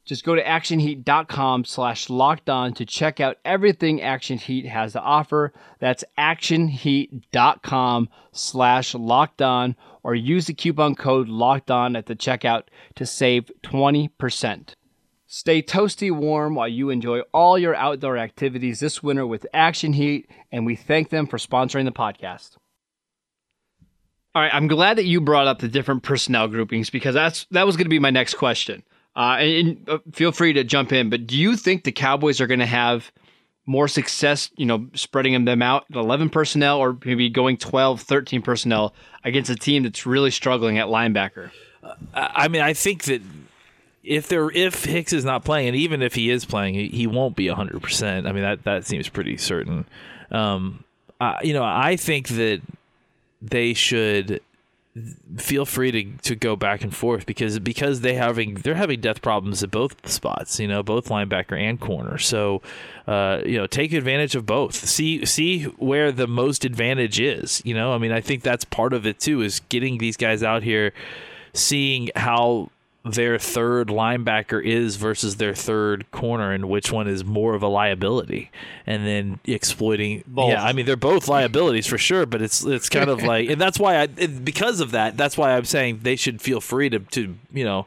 Just 0.05 0.25
go 0.25 0.35
to 0.35 0.43
actionheat.com 0.43 1.63
slash 1.63 2.09
locked 2.09 2.49
on 2.49 2.73
to 2.73 2.85
check 2.85 3.19
out 3.21 3.37
everything 3.45 4.01
Action 4.01 4.37
Heat 4.37 4.65
has 4.65 4.93
to 4.93 5.01
offer. 5.01 5.53
That's 5.79 6.03
actionheat.com 6.17 8.09
slash 8.33 8.93
locked 8.95 9.41
on 9.41 9.75
or 10.03 10.13
use 10.13 10.47
the 10.47 10.53
coupon 10.53 10.95
code 10.95 11.29
locked 11.29 11.71
on 11.71 11.95
at 11.95 12.07
the 12.07 12.15
checkout 12.15 12.63
to 12.95 13.05
save 13.05 13.49
20%. 13.63 14.73
Stay 15.25 15.61
toasty 15.63 16.11
warm 16.11 16.53
while 16.53 16.67
you 16.67 16.89
enjoy 16.89 17.21
all 17.33 17.57
your 17.57 17.73
outdoor 17.73 18.17
activities 18.17 18.81
this 18.81 19.01
winter 19.01 19.25
with 19.25 19.47
Action 19.53 19.93
Heat, 19.93 20.29
and 20.51 20.65
we 20.65 20.75
thank 20.75 21.09
them 21.09 21.25
for 21.25 21.37
sponsoring 21.37 21.85
the 21.85 21.91
podcast. 21.91 22.57
All 24.35 24.41
right, 24.41 24.53
I'm 24.53 24.67
glad 24.67 24.97
that 24.97 25.05
you 25.05 25.21
brought 25.21 25.47
up 25.47 25.59
the 25.59 25.67
different 25.67 26.03
personnel 26.03 26.47
groupings 26.47 26.89
because 26.89 27.15
that's 27.15 27.45
that 27.51 27.65
was 27.65 27.77
going 27.77 27.85
to 27.85 27.89
be 27.89 27.99
my 27.99 28.09
next 28.09 28.35
question. 28.35 28.83
Uh, 29.15 29.37
and, 29.39 29.67
and 29.67 29.89
uh, 29.89 29.97
feel 30.11 30.31
free 30.31 30.53
to 30.53 30.63
jump 30.63 30.91
in, 30.91 31.09
but 31.09 31.27
do 31.27 31.37
you 31.37 31.55
think 31.55 31.83
the 31.83 31.91
Cowboys 31.91 32.41
are 32.41 32.47
going 32.47 32.59
to 32.59 32.65
have 32.65 33.11
more 33.65 33.87
success, 33.87 34.49
you 34.55 34.65
know, 34.65 34.87
spreading 34.93 35.45
them 35.45 35.61
out 35.61 35.85
at 35.89 35.95
11 35.95 36.29
personnel 36.29 36.79
or 36.79 36.97
maybe 37.05 37.29
going 37.29 37.57
12, 37.57 38.01
13 38.01 38.41
personnel 38.41 38.93
against 39.23 39.49
a 39.49 39.55
team 39.55 39.83
that's 39.83 40.05
really 40.05 40.31
struggling 40.31 40.77
at 40.77 40.87
linebacker? 40.87 41.51
Uh, 41.83 41.93
I 42.13 42.47
mean, 42.47 42.61
I 42.61 42.73
think 42.73 43.03
that 43.03 43.21
if 44.03 44.27
there 44.27 44.51
if 44.51 44.83
Hicks 44.83 45.13
is 45.13 45.23
not 45.23 45.45
playing, 45.45 45.69
and 45.69 45.77
even 45.77 46.01
if 46.01 46.13
he 46.13 46.29
is 46.29 46.43
playing, 46.43 46.73
he, 46.73 46.87
he 46.89 47.07
won't 47.07 47.35
be 47.35 47.45
100%. 47.45 48.27
I 48.27 48.31
mean, 48.31 48.43
that 48.43 48.63
that 48.63 48.85
seems 48.85 49.07
pretty 49.07 49.37
certain. 49.37 49.85
Um, 50.31 50.83
you 51.41 51.53
know, 51.53 51.63
I 51.63 51.95
think 51.95 52.27
that 52.29 52.61
they 53.41 53.73
should 53.73 54.41
feel 55.37 55.65
free 55.65 55.91
to, 55.91 56.17
to 56.21 56.35
go 56.35 56.55
back 56.55 56.83
and 56.83 56.95
forth 56.95 57.25
because 57.25 57.57
because 57.57 58.01
they 58.01 58.13
having 58.13 58.55
they're 58.55 58.75
having 58.75 59.01
death 59.01 59.23
problems 59.23 59.63
at 59.63 59.71
both 59.71 60.07
spots 60.07 60.59
you 60.59 60.67
know 60.67 60.83
both 60.83 61.07
linebacker 61.07 61.59
and 61.59 61.79
corner. 61.79 62.17
So 62.19 62.61
uh, 63.07 63.41
you 63.43 63.57
know 63.57 63.65
take 63.65 63.91
advantage 63.93 64.35
of 64.35 64.45
both. 64.45 64.75
See 64.75 65.25
see 65.25 65.63
where 65.63 66.11
the 66.11 66.27
most 66.27 66.63
advantage 66.63 67.19
is 67.19 67.61
you 67.65 67.73
know? 67.73 67.93
I 67.93 67.97
mean 67.97 68.11
I 68.11 68.21
think 68.21 68.43
that's 68.43 68.65
part 68.65 68.93
of 68.93 69.07
it 69.07 69.19
too 69.19 69.41
is 69.41 69.61
getting 69.69 69.97
these 69.97 70.15
guys 70.15 70.43
out 70.43 70.61
here 70.61 70.93
seeing 71.53 72.09
how 72.15 72.69
their 73.05 73.37
third 73.37 73.89
linebacker 73.89 74.63
is 74.63 74.95
versus 74.95 75.35
their 75.35 75.53
third 75.53 76.09
corner 76.11 76.53
and 76.53 76.69
which 76.69 76.89
one 76.89 77.05
is 77.05 77.25
more 77.25 77.53
of 77.53 77.61
a 77.61 77.67
liability 77.67 78.49
and 78.87 79.05
then 79.05 79.39
exploiting 79.45 80.23
Both. 80.25 80.51
yeah 80.51 80.63
i 80.63 80.71
mean 80.71 80.85
they're 80.85 80.95
both 80.95 81.27
liabilities 81.27 81.85
for 81.85 81.97
sure 81.97 82.25
but 82.25 82.41
it's 82.41 82.63
it's 82.63 82.87
kind 82.87 83.09
of 83.09 83.21
like 83.21 83.49
and 83.49 83.59
that's 83.59 83.77
why 83.77 83.99
i 83.99 84.07
because 84.07 84.79
of 84.79 84.91
that 84.91 85.17
that's 85.17 85.37
why 85.37 85.51
i'm 85.51 85.65
saying 85.65 85.99
they 86.03 86.15
should 86.15 86.41
feel 86.41 86.61
free 86.61 86.89
to 86.89 86.99
to 86.99 87.35
you 87.51 87.65
know 87.65 87.85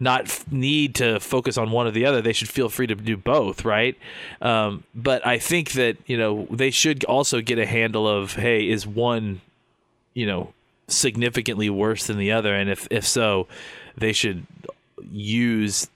not 0.00 0.22
f- 0.26 0.50
need 0.50 0.96
to 0.96 1.20
focus 1.20 1.56
on 1.56 1.70
one 1.70 1.86
or 1.86 1.90
the 1.90 2.04
other. 2.04 2.20
They 2.20 2.34
should 2.34 2.50
feel 2.50 2.68
free 2.68 2.86
to 2.86 2.94
do 2.94 3.16
both 3.16 3.64
right? 3.64 3.96
Um, 4.42 4.84
but 4.94 5.26
i 5.26 5.38
think 5.38 5.72
that 5.72 5.96
you 6.06 6.18
know 6.18 6.46
they 6.50 6.70
should 6.70 7.02
also 7.04 7.40
get 7.40 7.58
a 7.58 7.64
handle 7.64 8.06
of 8.06 8.34
hey 8.34 8.68
is 8.68 8.86
one 8.86 9.40
you 10.12 10.26
know 10.26 10.52
significantly 10.88 11.70
worse 11.70 12.06
than 12.06 12.18
the 12.18 12.32
other? 12.32 12.54
And 12.54 12.70
if 12.70 12.86
if 12.90 13.06
so 13.06 13.46
they 13.96 14.12
should 14.12 14.46
use 15.10 15.88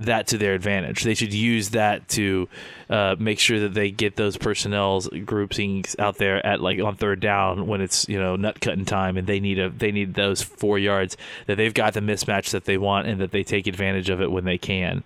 that 0.00 0.28
to 0.28 0.38
their 0.38 0.54
advantage. 0.54 1.02
They 1.02 1.14
should 1.14 1.34
use 1.34 1.70
that 1.70 2.08
to 2.10 2.48
uh, 2.88 3.16
make 3.18 3.40
sure 3.40 3.60
that 3.60 3.74
they 3.74 3.90
get 3.90 4.14
those 4.14 4.36
personnel 4.36 5.00
groupings 5.00 5.96
out 5.98 6.18
there 6.18 6.44
at 6.46 6.60
like 6.60 6.80
on 6.80 6.94
third 6.94 7.18
down 7.20 7.66
when 7.66 7.80
it's 7.80 8.08
you 8.08 8.18
know 8.18 8.36
nut 8.36 8.60
cutting 8.60 8.84
time 8.84 9.16
and 9.16 9.26
they 9.26 9.40
need 9.40 9.58
a 9.58 9.70
they 9.70 9.90
need 9.90 10.14
those 10.14 10.40
four 10.40 10.78
yards 10.78 11.16
that 11.46 11.56
they've 11.56 11.74
got 11.74 11.94
the 11.94 12.00
mismatch 12.00 12.50
that 12.50 12.64
they 12.64 12.78
want 12.78 13.08
and 13.08 13.20
that 13.20 13.32
they 13.32 13.42
take 13.42 13.66
advantage 13.66 14.08
of 14.08 14.22
it 14.22 14.30
when 14.30 14.44
they 14.44 14.58
can. 14.58 15.02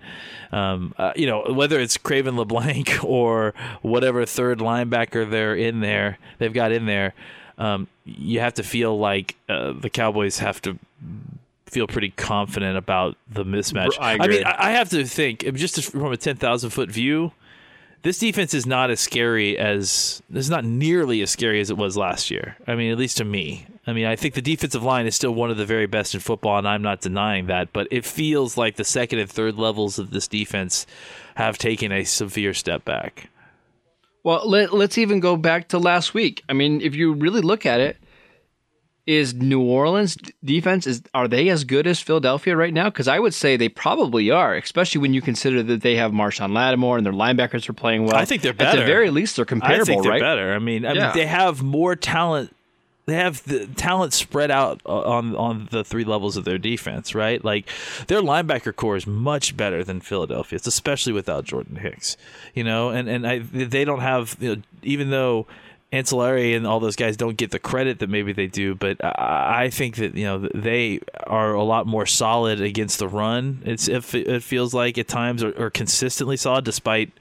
Um, 0.52 0.94
uh, 0.98 1.12
you 1.16 1.26
know 1.26 1.44
whether 1.48 1.80
it's 1.80 1.96
Cre'Von 1.96 2.36
LeBlanc 2.36 3.02
or 3.04 3.54
whatever 3.80 4.26
third 4.26 4.58
linebacker 4.58 5.28
they're 5.28 5.56
in 5.56 5.80
there 5.80 6.18
they've 6.38 6.52
got 6.52 6.70
in 6.70 6.84
there. 6.84 7.14
Um, 7.56 7.88
you 8.04 8.40
have 8.40 8.54
to 8.54 8.62
feel 8.62 8.98
like 8.98 9.36
uh, 9.48 9.72
the 9.72 9.88
Cowboys 9.88 10.38
have 10.38 10.60
to 10.62 10.78
feel 11.72 11.86
pretty 11.86 12.10
confident 12.10 12.76
about 12.76 13.16
the 13.28 13.44
mismatch. 13.44 13.96
I 13.98 14.18
I, 14.20 14.28
mean. 14.28 14.44
I 14.44 14.68
I 14.68 14.70
have 14.72 14.90
to 14.90 15.04
think 15.04 15.40
just 15.54 15.82
from 15.90 16.12
a 16.12 16.16
ten 16.16 16.36
thousand 16.36 16.70
foot 16.70 16.90
view. 16.90 17.32
This 18.02 18.18
defense 18.18 18.52
is 18.52 18.66
not 18.66 18.90
as 18.90 18.98
scary 18.98 19.56
as 19.56 20.22
it's 20.32 20.48
not 20.48 20.64
nearly 20.64 21.22
as 21.22 21.30
scary 21.30 21.60
as 21.60 21.70
it 21.70 21.76
was 21.76 21.96
last 21.96 22.30
year. 22.30 22.56
I 22.66 22.74
mean, 22.74 22.90
at 22.90 22.98
least 22.98 23.16
to 23.18 23.24
me. 23.24 23.66
I 23.86 23.92
mean, 23.92 24.06
I 24.06 24.16
think 24.16 24.34
the 24.34 24.42
defensive 24.42 24.82
line 24.82 25.06
is 25.06 25.14
still 25.14 25.32
one 25.32 25.50
of 25.50 25.56
the 25.56 25.64
very 25.64 25.86
best 25.86 26.14
in 26.14 26.20
football, 26.20 26.58
and 26.58 26.68
I'm 26.68 26.82
not 26.82 27.00
denying 27.00 27.46
that. 27.46 27.72
But 27.72 27.88
it 27.90 28.04
feels 28.04 28.56
like 28.56 28.76
the 28.76 28.84
second 28.84 29.20
and 29.20 29.30
third 29.30 29.56
levels 29.56 29.98
of 29.98 30.10
this 30.10 30.28
defense 30.28 30.86
have 31.36 31.58
taken 31.58 31.90
a 31.92 32.04
severe 32.04 32.54
step 32.54 32.84
back. 32.84 33.28
Well, 34.24 34.48
let, 34.48 34.72
let's 34.72 34.98
even 34.98 35.20
go 35.20 35.36
back 35.36 35.68
to 35.68 35.78
last 35.78 36.12
week. 36.14 36.44
I 36.48 36.52
mean, 36.52 36.80
if 36.80 36.94
you 36.94 37.12
really 37.12 37.40
look 37.40 37.66
at 37.66 37.80
it, 37.80 37.96
is 39.06 39.34
New 39.34 39.60
Orleans 39.60 40.16
defense 40.44 40.86
is 40.86 41.02
are 41.12 41.26
they 41.26 41.48
as 41.48 41.64
good 41.64 41.86
as 41.86 42.00
Philadelphia 42.00 42.56
right 42.56 42.72
now? 42.72 42.88
Because 42.88 43.08
I 43.08 43.18
would 43.18 43.34
say 43.34 43.56
they 43.56 43.68
probably 43.68 44.30
are, 44.30 44.54
especially 44.54 45.00
when 45.00 45.12
you 45.12 45.20
consider 45.20 45.62
that 45.64 45.82
they 45.82 45.96
have 45.96 46.12
Marshon 46.12 46.52
Lattimore 46.52 46.98
and 46.98 47.04
their 47.06 47.12
linebackers 47.12 47.68
are 47.68 47.72
playing 47.72 48.06
well. 48.06 48.16
I 48.16 48.24
think 48.24 48.42
they're 48.42 48.52
better. 48.52 48.78
At 48.78 48.80
the 48.82 48.86
very 48.86 49.10
least, 49.10 49.36
they're 49.36 49.44
comparable, 49.44 49.82
I 49.82 49.84
think 49.84 50.02
they're 50.02 50.12
right? 50.12 50.20
better. 50.20 50.52
I 50.54 50.58
mean, 50.60 50.86
I 50.86 50.92
Yeah. 50.92 51.06
mean, 51.06 51.12
they 51.16 51.26
have 51.26 51.62
more 51.62 51.96
talent. 51.96 52.54
They 53.06 53.14
have 53.14 53.42
the 53.42 53.66
talent 53.66 54.12
spread 54.12 54.52
out 54.52 54.80
on 54.86 55.34
on 55.34 55.66
the 55.72 55.82
three 55.82 56.04
levels 56.04 56.36
of 56.36 56.44
their 56.44 56.56
defense, 56.58 57.16
right? 57.16 57.44
Like 57.44 57.68
their 58.06 58.20
linebacker 58.20 58.74
corps 58.76 58.94
is 58.94 59.08
much 59.08 59.56
better 59.56 59.82
than 59.82 60.00
Philadelphia's, 60.00 60.68
especially 60.68 61.12
without 61.12 61.44
Jordan 61.44 61.74
Hicks. 61.76 62.16
You 62.54 62.62
know, 62.62 62.90
and 62.90 63.08
and 63.08 63.26
I, 63.26 63.40
they 63.40 63.84
don't 63.84 63.98
have 64.00 64.36
you 64.38 64.54
know, 64.54 64.62
even 64.84 65.10
though 65.10 65.48
Ancillary 65.92 66.54
and 66.54 66.66
all 66.66 66.80
those 66.80 66.96
guys 66.96 67.18
don't 67.18 67.36
get 67.36 67.50
the 67.50 67.58
credit 67.58 67.98
that 67.98 68.08
maybe 68.08 68.32
they 68.32 68.46
do, 68.46 68.74
but 68.74 68.96
I 69.04 69.68
think 69.70 69.96
that 69.96 70.14
you 70.14 70.24
know 70.24 70.48
they 70.54 71.00
are 71.26 71.52
a 71.52 71.62
lot 71.62 71.86
more 71.86 72.06
solid 72.06 72.62
against 72.62 72.98
the 72.98 73.06
run. 73.08 73.60
It's 73.66 73.88
if 73.88 74.14
it 74.14 74.42
feels 74.42 74.72
like 74.72 74.96
at 74.96 75.06
times 75.06 75.42
or, 75.42 75.52
or 75.52 75.68
consistently 75.70 76.38
solid 76.38 76.64
despite 76.64 77.12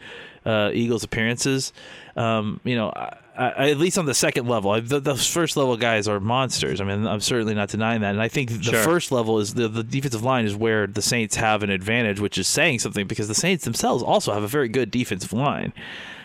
uh, 0.46 0.72
Eagles 0.74 1.04
appearances. 1.04 1.74
Um, 2.16 2.60
you 2.64 2.76
know, 2.76 2.90
I, 2.92 3.18
I, 3.38 3.70
at 3.72 3.78
least 3.78 3.98
on 3.98 4.06
the 4.06 4.14
second 4.14 4.48
level, 4.48 4.72
I, 4.72 4.80
the, 4.80 5.00
the 5.00 5.16
first 5.16 5.56
level 5.56 5.78
guys 5.78 6.08
are 6.08 6.20
monsters. 6.20 6.82
I 6.82 6.84
mean, 6.84 7.06
I'm 7.08 7.22
certainly 7.22 7.54
not 7.54 7.70
denying 7.70 8.02
that, 8.02 8.12
and 8.12 8.22
I 8.22 8.28
think 8.28 8.50
the 8.52 8.62
Sure. 8.64 8.84
first 8.84 9.12
level 9.12 9.40
is 9.40 9.54
the, 9.54 9.68
the 9.68 9.84
defensive 9.84 10.24
line 10.24 10.46
is 10.46 10.56
where 10.56 10.88
the 10.88 11.02
Saints 11.02 11.36
have 11.38 11.64
an 11.64 11.70
advantage, 11.70 12.20
which 12.20 12.38
is 12.38 12.48
saying 12.48 12.80
something 12.80 13.08
because 13.08 13.28
the 13.28 13.36
Saints 13.36 13.64
themselves 13.66 14.04
also 14.04 14.34
have 14.34 14.44
a 14.44 14.48
very 14.48 14.68
good 14.68 14.92
defensive 14.92 15.34
line. 15.34 15.74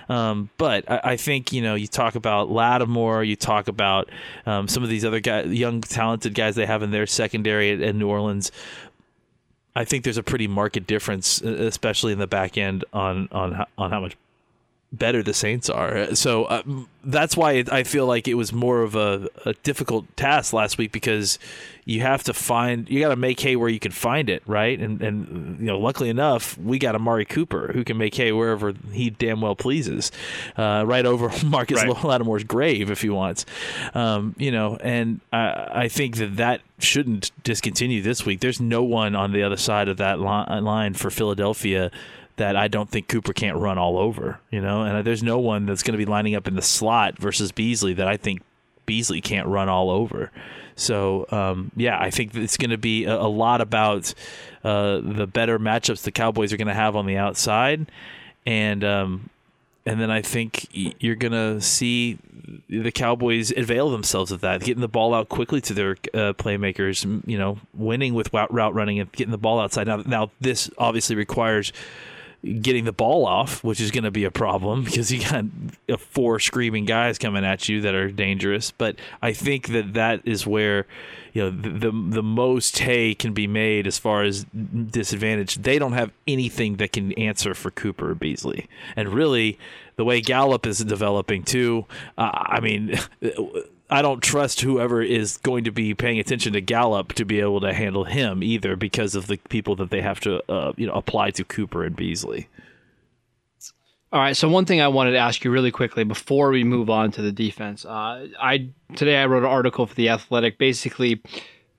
Um, 0.09 0.51
but 0.57 0.91
I, 0.91 1.01
I 1.05 1.17
think 1.17 1.53
you 1.53 1.63
know 1.63 1.75
you 1.75 1.87
talk 1.87 2.15
about 2.15 2.51
Lattimore, 2.51 3.25
you 3.25 3.37
talk 3.37 3.69
about 3.69 4.09
um, 4.45 4.69
some 4.69 4.83
of 4.83 4.89
these 4.89 5.05
other 5.05 5.21
guys, 5.21 5.47
young 5.53 5.81
talented 5.81 6.35
guys 6.35 6.55
they 6.55 6.67
have 6.67 6.83
in 6.83 6.91
their 6.91 7.07
secondary 7.07 7.73
at, 7.73 7.81
at 7.81 7.95
New 7.95 8.09
Orleans. 8.09 8.53
I 9.75 9.85
think 9.85 10.05
there's 10.05 10.17
a 10.17 10.23
pretty 10.23 10.47
marked 10.49 10.87
difference, 10.87 11.41
especially 11.43 12.13
in 12.13 12.19
the 12.19 12.27
back 12.27 12.57
end 12.57 12.85
on 12.93 13.29
on 13.33 13.65
on 13.77 13.91
how 13.91 14.01
much 14.01 14.17
better 14.99 15.23
the 15.23 15.35
Saints 15.35 15.69
are. 15.69 16.15
So 16.15 16.45
uh, 16.45 16.63
that's 17.05 17.37
why 17.37 17.53
it, 17.53 17.73
I 17.73 17.85
feel 17.85 18.07
like 18.07 18.27
it 18.29 18.35
was 18.35 18.53
more 18.53 18.83
of 18.83 18.95
a, 18.95 19.29
a 19.45 19.53
difficult 19.63 20.15
task 20.17 20.53
last 20.53 20.79
week 20.79 20.93
because 20.93 21.39
you 21.85 22.01
have 22.01 22.25
to 22.25 22.35
find 22.35 22.89
you 22.91 22.99
got 23.01 23.11
to 23.11 23.17
make 23.17 23.39
hay 23.39 23.55
where 23.55 23.69
you 23.69 23.79
can 23.79 23.93
find 23.93 24.29
it, 24.29 24.43
right? 24.47 24.79
And 24.79 25.01
and 25.01 25.61
you 25.61 25.67
know, 25.67 25.79
luckily 25.79 26.09
enough, 26.09 26.59
we 26.59 26.79
got 26.79 26.95
Amari 26.95 27.25
Cooper 27.25 27.71
who 27.73 27.85
can 27.85 27.97
make 27.97 28.15
hay 28.15 28.33
wherever 28.33 28.75
he 28.93 29.11
damn 29.11 29.41
well 29.41 29.55
pleases, 29.55 30.11
uh, 30.57 30.85
right 30.87 31.07
over 31.07 31.31
Marcus 31.45 31.77
Right. 31.77 32.05
Lattimore's 32.05 32.45
grave 32.45 32.91
if 32.91 33.03
he 33.03 33.09
wants, 33.09 33.47
um, 33.95 34.35
you 34.39 34.51
know. 34.51 34.77
And 34.81 35.21
I, 35.33 35.69
I 35.73 35.89
think 35.89 36.17
that 36.17 36.37
that 36.37 36.61
shouldn't 36.79 37.31
discontinue 37.45 38.03
this 38.03 38.27
week. 38.27 38.41
There's 38.41 38.61
no 38.61 38.83
one 38.83 39.15
on 39.15 39.33
the 39.33 39.43
other 39.43 39.57
side 39.57 39.89
of 39.89 39.97
that 39.99 40.19
line 40.21 40.95
for 40.95 41.11
Philadelphia 41.11 41.91
that 42.37 42.57
I 42.57 42.69
don't 42.69 42.89
think 42.89 43.09
Cooper 43.09 43.33
can't 43.33 43.57
run 43.57 43.79
all 43.79 43.99
over, 43.99 44.41
you 44.51 44.61
know, 44.61 44.83
and 44.83 45.07
there's 45.07 45.23
no 45.23 45.39
one 45.39 45.67
that's 45.67 45.83
going 45.83 45.93
to 45.93 45.99
be 45.99 46.05
lining 46.05 46.35
up 46.35 46.47
in 46.47 46.55
the 46.55 46.63
slot 46.63 47.19
versus 47.19 47.51
Beasley 47.53 47.95
that 47.95 48.07
I 48.07 48.17
think 48.17 48.43
Beasley 48.85 49.21
can't 49.21 49.49
run 49.49 49.69
all 49.69 49.91
over. 49.91 50.31
So 50.77 51.27
um, 51.31 51.73
yeah, 51.77 51.99
I 51.99 52.11
think 52.11 52.35
it's 52.35 52.57
going 52.57 52.71
to 52.71 52.79
be 52.79 53.05
a, 53.05 53.17
a 53.17 53.29
lot 53.29 53.61
about 53.61 54.13
uh, 54.63 55.01
the 55.03 55.27
better 55.27 55.59
matchups 55.59 56.03
the 56.03 56.13
Cowboys 56.13 56.53
are 56.53 56.59
going 56.59 56.69
to 56.69 56.75
have 56.75 56.95
on 56.95 57.07
the 57.07 57.17
outside, 57.17 57.91
and 58.45 58.85
um, 58.85 59.31
and 59.87 60.01
then 60.01 60.11
I 60.11 60.21
think 60.21 60.67
you're 60.73 61.15
going 61.15 61.33
to 61.33 61.61
see 61.61 62.19
the 62.69 62.91
Cowboys 62.91 63.53
avail 63.57 63.91
themselves 63.91 64.33
of 64.33 64.41
that, 64.43 64.61
getting 64.61 64.81
the 64.81 64.89
ball 64.89 65.15
out 65.15 65.29
quickly 65.29 65.61
to 65.63 65.73
their 65.73 65.93
uh, 66.13 66.33
playmakers, 66.35 67.23
you 67.27 67.39
know, 67.39 67.59
winning 67.73 68.13
with 68.13 68.33
route 68.35 68.75
running 68.75 68.99
and 68.99 69.11
getting 69.13 69.31
the 69.31 69.39
ball 69.39 69.61
outside. 69.61 69.87
Now, 69.87 70.03
now 70.05 70.31
this 70.41 70.69
obviously 70.77 71.17
requires 71.17 71.73
getting 72.55 72.85
the 72.85 72.93
ball 72.93 73.27
off, 73.27 73.63
which 73.65 73.81
is 73.81 73.91
going 73.91 74.05
to 74.05 74.11
be 74.11 74.25
a 74.25 74.31
problem 74.31 74.85
because 74.85 75.13
you 75.13 75.23
got 75.23 76.01
four 76.01 76.39
screaming 76.39 76.85
guys 76.85 77.19
coming 77.19 77.45
at 77.45 77.69
you 77.69 77.81
that 77.83 77.95
are 77.95 78.11
dangerous. 78.11 78.71
But 78.71 78.97
I 79.23 79.33
think 79.33 79.69
that 79.69 79.95
that 79.95 80.21
is 80.25 80.47
where 80.47 80.87
you 81.33 81.43
know 81.43 81.51
the 81.51 81.71
the, 81.71 81.91
the 81.91 82.23
most 82.23 82.79
hay 82.79 83.15
can 83.15 83.33
be 83.33 83.47
made 83.47 83.87
as 83.87 83.99
far 83.99 84.23
as 84.23 84.45
disadvantage. 84.45 85.57
They 85.57 85.79
don't 85.79 85.93
have 85.93 86.13
anything 86.27 86.77
that 86.77 86.93
can 86.93 87.13
answer 87.15 87.55
for 87.55 87.71
Cooper 87.71 88.11
or 88.11 88.15
Beasley, 88.15 88.69
and 88.95 89.09
really 89.09 89.59
the 89.97 90.05
way 90.05 90.21
Gallup 90.21 90.67
is 90.67 90.79
developing 90.79 91.43
too. 91.43 91.87
Uh, 92.17 92.31
I 92.33 92.61
mean. 92.61 92.99
I 93.89 94.03
don't 94.03 94.23
trust 94.23 94.61
whoever 94.63 95.01
is 95.01 95.37
going 95.39 95.65
to 95.65 95.71
be 95.71 95.95
paying 95.95 96.19
attention 96.19 96.53
to 96.55 96.61
Gallup 96.61 97.13
to 97.15 97.25
be 97.25 97.41
able 97.41 97.61
to 97.61 97.73
handle 97.73 98.05
him 98.05 98.43
either 98.43 98.75
because 98.75 99.15
of 99.15 99.29
the 99.29 99.39
people 99.49 99.77
that 99.77 99.91
they 99.91 100.01
have 100.01 100.21
to 100.21 100.43
uh, 100.51 100.73
you 100.77 100.87
know 100.87 100.95
apply 100.95 101.31
to 101.33 101.45
Cooper 101.45 101.85
and 101.85 101.95
Beasley. 101.95 102.49
All 104.13 104.21
right. 104.21 104.37
So 104.37 104.49
one 104.49 104.65
thing 104.65 104.81
I 104.81 104.89
wanted 104.89 105.13
to 105.13 105.19
ask 105.19 105.45
you 105.45 105.51
really 105.51 105.71
quickly 105.71 106.05
before 106.05 106.51
we 106.51 106.65
move 106.65 106.89
on 106.89 107.11
to 107.13 107.23
the 107.23 107.33
defense. 107.33 107.85
Uh, 107.85 108.29
I 108.41 108.71
today 108.95 109.17
I 109.17 109.27
wrote 109.27 109.43
an 109.43 109.51
article 109.51 109.87
for 109.87 109.95
the 109.95 110.09
Athletic, 110.09 110.59
basically 110.59 111.23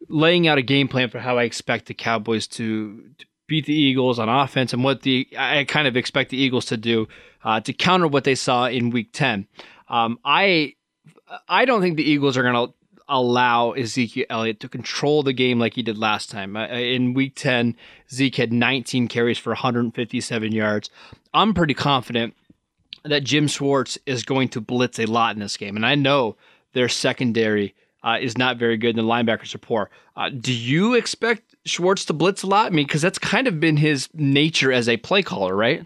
laying 0.09 0.47
out 0.47 0.57
a 0.57 0.61
game 0.61 0.87
plan 0.87 1.09
for 1.09 1.19
how 1.19 1.37
I 1.37 1.43
expect 1.43 1.87
the 1.87 1.93
Cowboys 1.93 2.47
to, 2.47 3.01
to 3.17 3.25
beat 3.47 3.65
the 3.65 3.73
Eagles 3.73 4.19
on 4.19 4.29
offense 4.29 4.73
and 4.73 4.83
what 4.83 5.01
the 5.01 5.27
I 5.37 5.63
kind 5.65 5.87
of 5.87 5.97
expect 5.97 6.29
the 6.29 6.37
Eagles 6.37 6.65
to 6.65 6.77
do 6.77 7.07
uh, 7.43 7.59
to 7.61 7.73
counter 7.73 8.07
what 8.07 8.23
they 8.23 8.35
saw 8.35 8.67
in 8.67 8.91
Week 8.91 9.09
Ten. 9.11 9.47
Um, 9.89 10.19
I 10.23 10.75
I 11.47 11.65
don't 11.65 11.81
think 11.81 11.97
the 11.97 12.09
Eagles 12.09 12.37
are 12.37 12.43
going 12.43 12.67
to 12.67 12.73
allow 13.09 13.71
Ezekiel 13.71 14.25
Elliott 14.29 14.59
to 14.59 14.69
control 14.69 15.23
the 15.23 15.33
game 15.33 15.59
like 15.59 15.75
he 15.75 15.83
did 15.83 15.97
last 15.97 16.29
time. 16.29 16.55
In 16.55 17.13
week 17.13 17.35
10, 17.35 17.75
Zeke 18.11 18.35
had 18.35 18.53
19 18.53 19.07
carries 19.07 19.37
for 19.37 19.51
157 19.51 20.51
yards. 20.51 20.89
I'm 21.33 21.53
pretty 21.53 21.73
confident 21.73 22.35
that 23.03 23.23
Jim 23.23 23.47
Schwartz 23.47 23.97
is 24.05 24.23
going 24.23 24.49
to 24.49 24.61
blitz 24.61 24.99
a 24.99 25.05
lot 25.05 25.35
in 25.35 25.39
this 25.39 25.57
game. 25.57 25.75
And 25.75 25.85
I 25.85 25.95
know 25.95 26.35
their 26.73 26.89
secondary 26.89 27.75
uh, 28.03 28.17
is 28.21 28.37
not 28.37 28.57
very 28.57 28.77
good 28.77 28.97
and 28.97 28.99
the 28.99 29.11
linebackers 29.11 29.55
are 29.55 29.59
poor. 29.59 29.89
Uh, 30.15 30.29
do 30.29 30.53
you 30.53 30.93
expect 30.93 31.55
Schwartz 31.65 32.05
to 32.05 32.13
blitz 32.13 32.43
a 32.43 32.47
lot? 32.47 32.67
I 32.67 32.69
mean, 32.69 32.85
because 32.85 33.01
that's 33.01 33.19
kind 33.19 33.47
of 33.47 33.59
been 33.59 33.77
his 33.77 34.09
nature 34.13 34.71
as 34.71 34.89
a 34.89 34.97
play 34.97 35.23
caller, 35.23 35.55
right? 35.55 35.85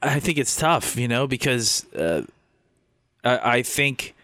I 0.00 0.20
think 0.20 0.38
it's 0.38 0.54
tough, 0.56 0.96
you 0.96 1.08
know, 1.08 1.26
because 1.26 1.86
uh, 1.94 2.22
I, 3.24 3.56
I 3.56 3.62
think 3.62 4.14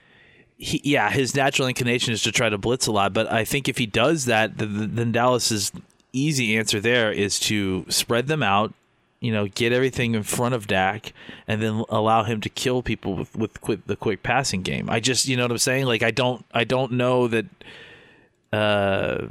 he, 0.58 0.80
yeah, 0.84 1.10
his 1.10 1.34
natural 1.34 1.68
inclination 1.68 2.12
is 2.12 2.22
to 2.22 2.32
try 2.32 2.48
to 2.48 2.58
blitz 2.58 2.86
a 2.86 2.92
lot, 2.92 3.12
but 3.12 3.30
I 3.30 3.44
think 3.44 3.68
if 3.68 3.78
he 3.78 3.86
does 3.86 4.26
that, 4.26 4.52
then 4.56 5.12
Dallas's 5.12 5.72
easy 6.12 6.56
answer 6.56 6.80
there 6.80 7.10
is 7.10 7.38
to 7.40 7.86
spread 7.88 8.26
them 8.26 8.42
out, 8.42 8.74
you 9.20 9.32
know, 9.32 9.46
get 9.46 9.72
everything 9.72 10.14
in 10.14 10.22
front 10.22 10.54
of 10.54 10.66
Dak, 10.66 11.12
and 11.48 11.62
then 11.62 11.84
allow 11.88 12.24
him 12.24 12.40
to 12.40 12.48
kill 12.48 12.82
people 12.82 13.14
with 13.14 13.34
with 13.36 13.60
quick, 13.60 13.86
the 13.86 13.96
quick 13.96 14.22
passing 14.22 14.62
game. 14.62 14.88
I 14.90 15.00
just, 15.00 15.28
you 15.28 15.36
know 15.36 15.44
what 15.44 15.52
I'm 15.52 15.58
saying? 15.58 15.86
Like, 15.86 16.02
I 16.02 16.10
don't, 16.10 16.44
I 16.52 16.64
don't 16.64 16.92
know 16.92 17.28
that. 17.28 17.46
Uh, 18.52 19.28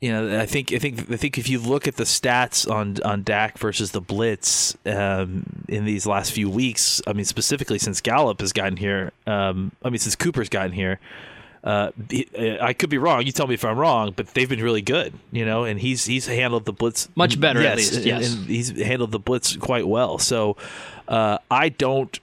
you 0.00 0.12
know, 0.12 0.38
I 0.38 0.46
think 0.46 0.72
I 0.72 0.78
think 0.78 1.10
I 1.10 1.16
think 1.16 1.38
if 1.38 1.48
you 1.48 1.58
look 1.58 1.88
at 1.88 1.96
the 1.96 2.04
stats 2.04 2.70
on 2.70 2.96
on 3.02 3.22
Dak 3.22 3.58
versus 3.58 3.92
the 3.92 4.00
blitz 4.00 4.76
um, 4.84 5.44
in 5.68 5.86
these 5.86 6.06
last 6.06 6.32
few 6.32 6.50
weeks, 6.50 7.00
I 7.06 7.14
mean 7.14 7.24
specifically 7.24 7.78
since 7.78 8.00
Gallup 8.02 8.40
has 8.40 8.52
gotten 8.52 8.76
here, 8.76 9.12
um, 9.26 9.72
I 9.82 9.88
mean 9.88 9.98
since 9.98 10.14
Cooper's 10.14 10.50
gotten 10.50 10.72
here, 10.72 11.00
uh, 11.64 11.90
I 12.60 12.74
could 12.74 12.90
be 12.90 12.98
wrong. 12.98 13.24
You 13.24 13.32
tell 13.32 13.46
me 13.46 13.54
if 13.54 13.64
I'm 13.64 13.78
wrong, 13.78 14.12
but 14.14 14.28
they've 14.34 14.48
been 14.48 14.62
really 14.62 14.82
good, 14.82 15.14
you 15.32 15.46
know. 15.46 15.64
And 15.64 15.80
he's 15.80 16.04
he's 16.04 16.26
handled 16.26 16.66
the 16.66 16.72
blitz 16.72 17.08
much 17.16 17.40
better, 17.40 17.62
yes, 17.62 17.72
at 17.72 17.76
least. 17.76 18.06
Yes, 18.06 18.30
and, 18.30 18.40
and 18.40 18.48
he's 18.48 18.70
handled 18.78 19.12
the 19.12 19.18
blitz 19.18 19.56
quite 19.56 19.88
well. 19.88 20.18
So 20.18 20.56
uh, 21.08 21.38
I 21.50 21.70
don't. 21.70 22.18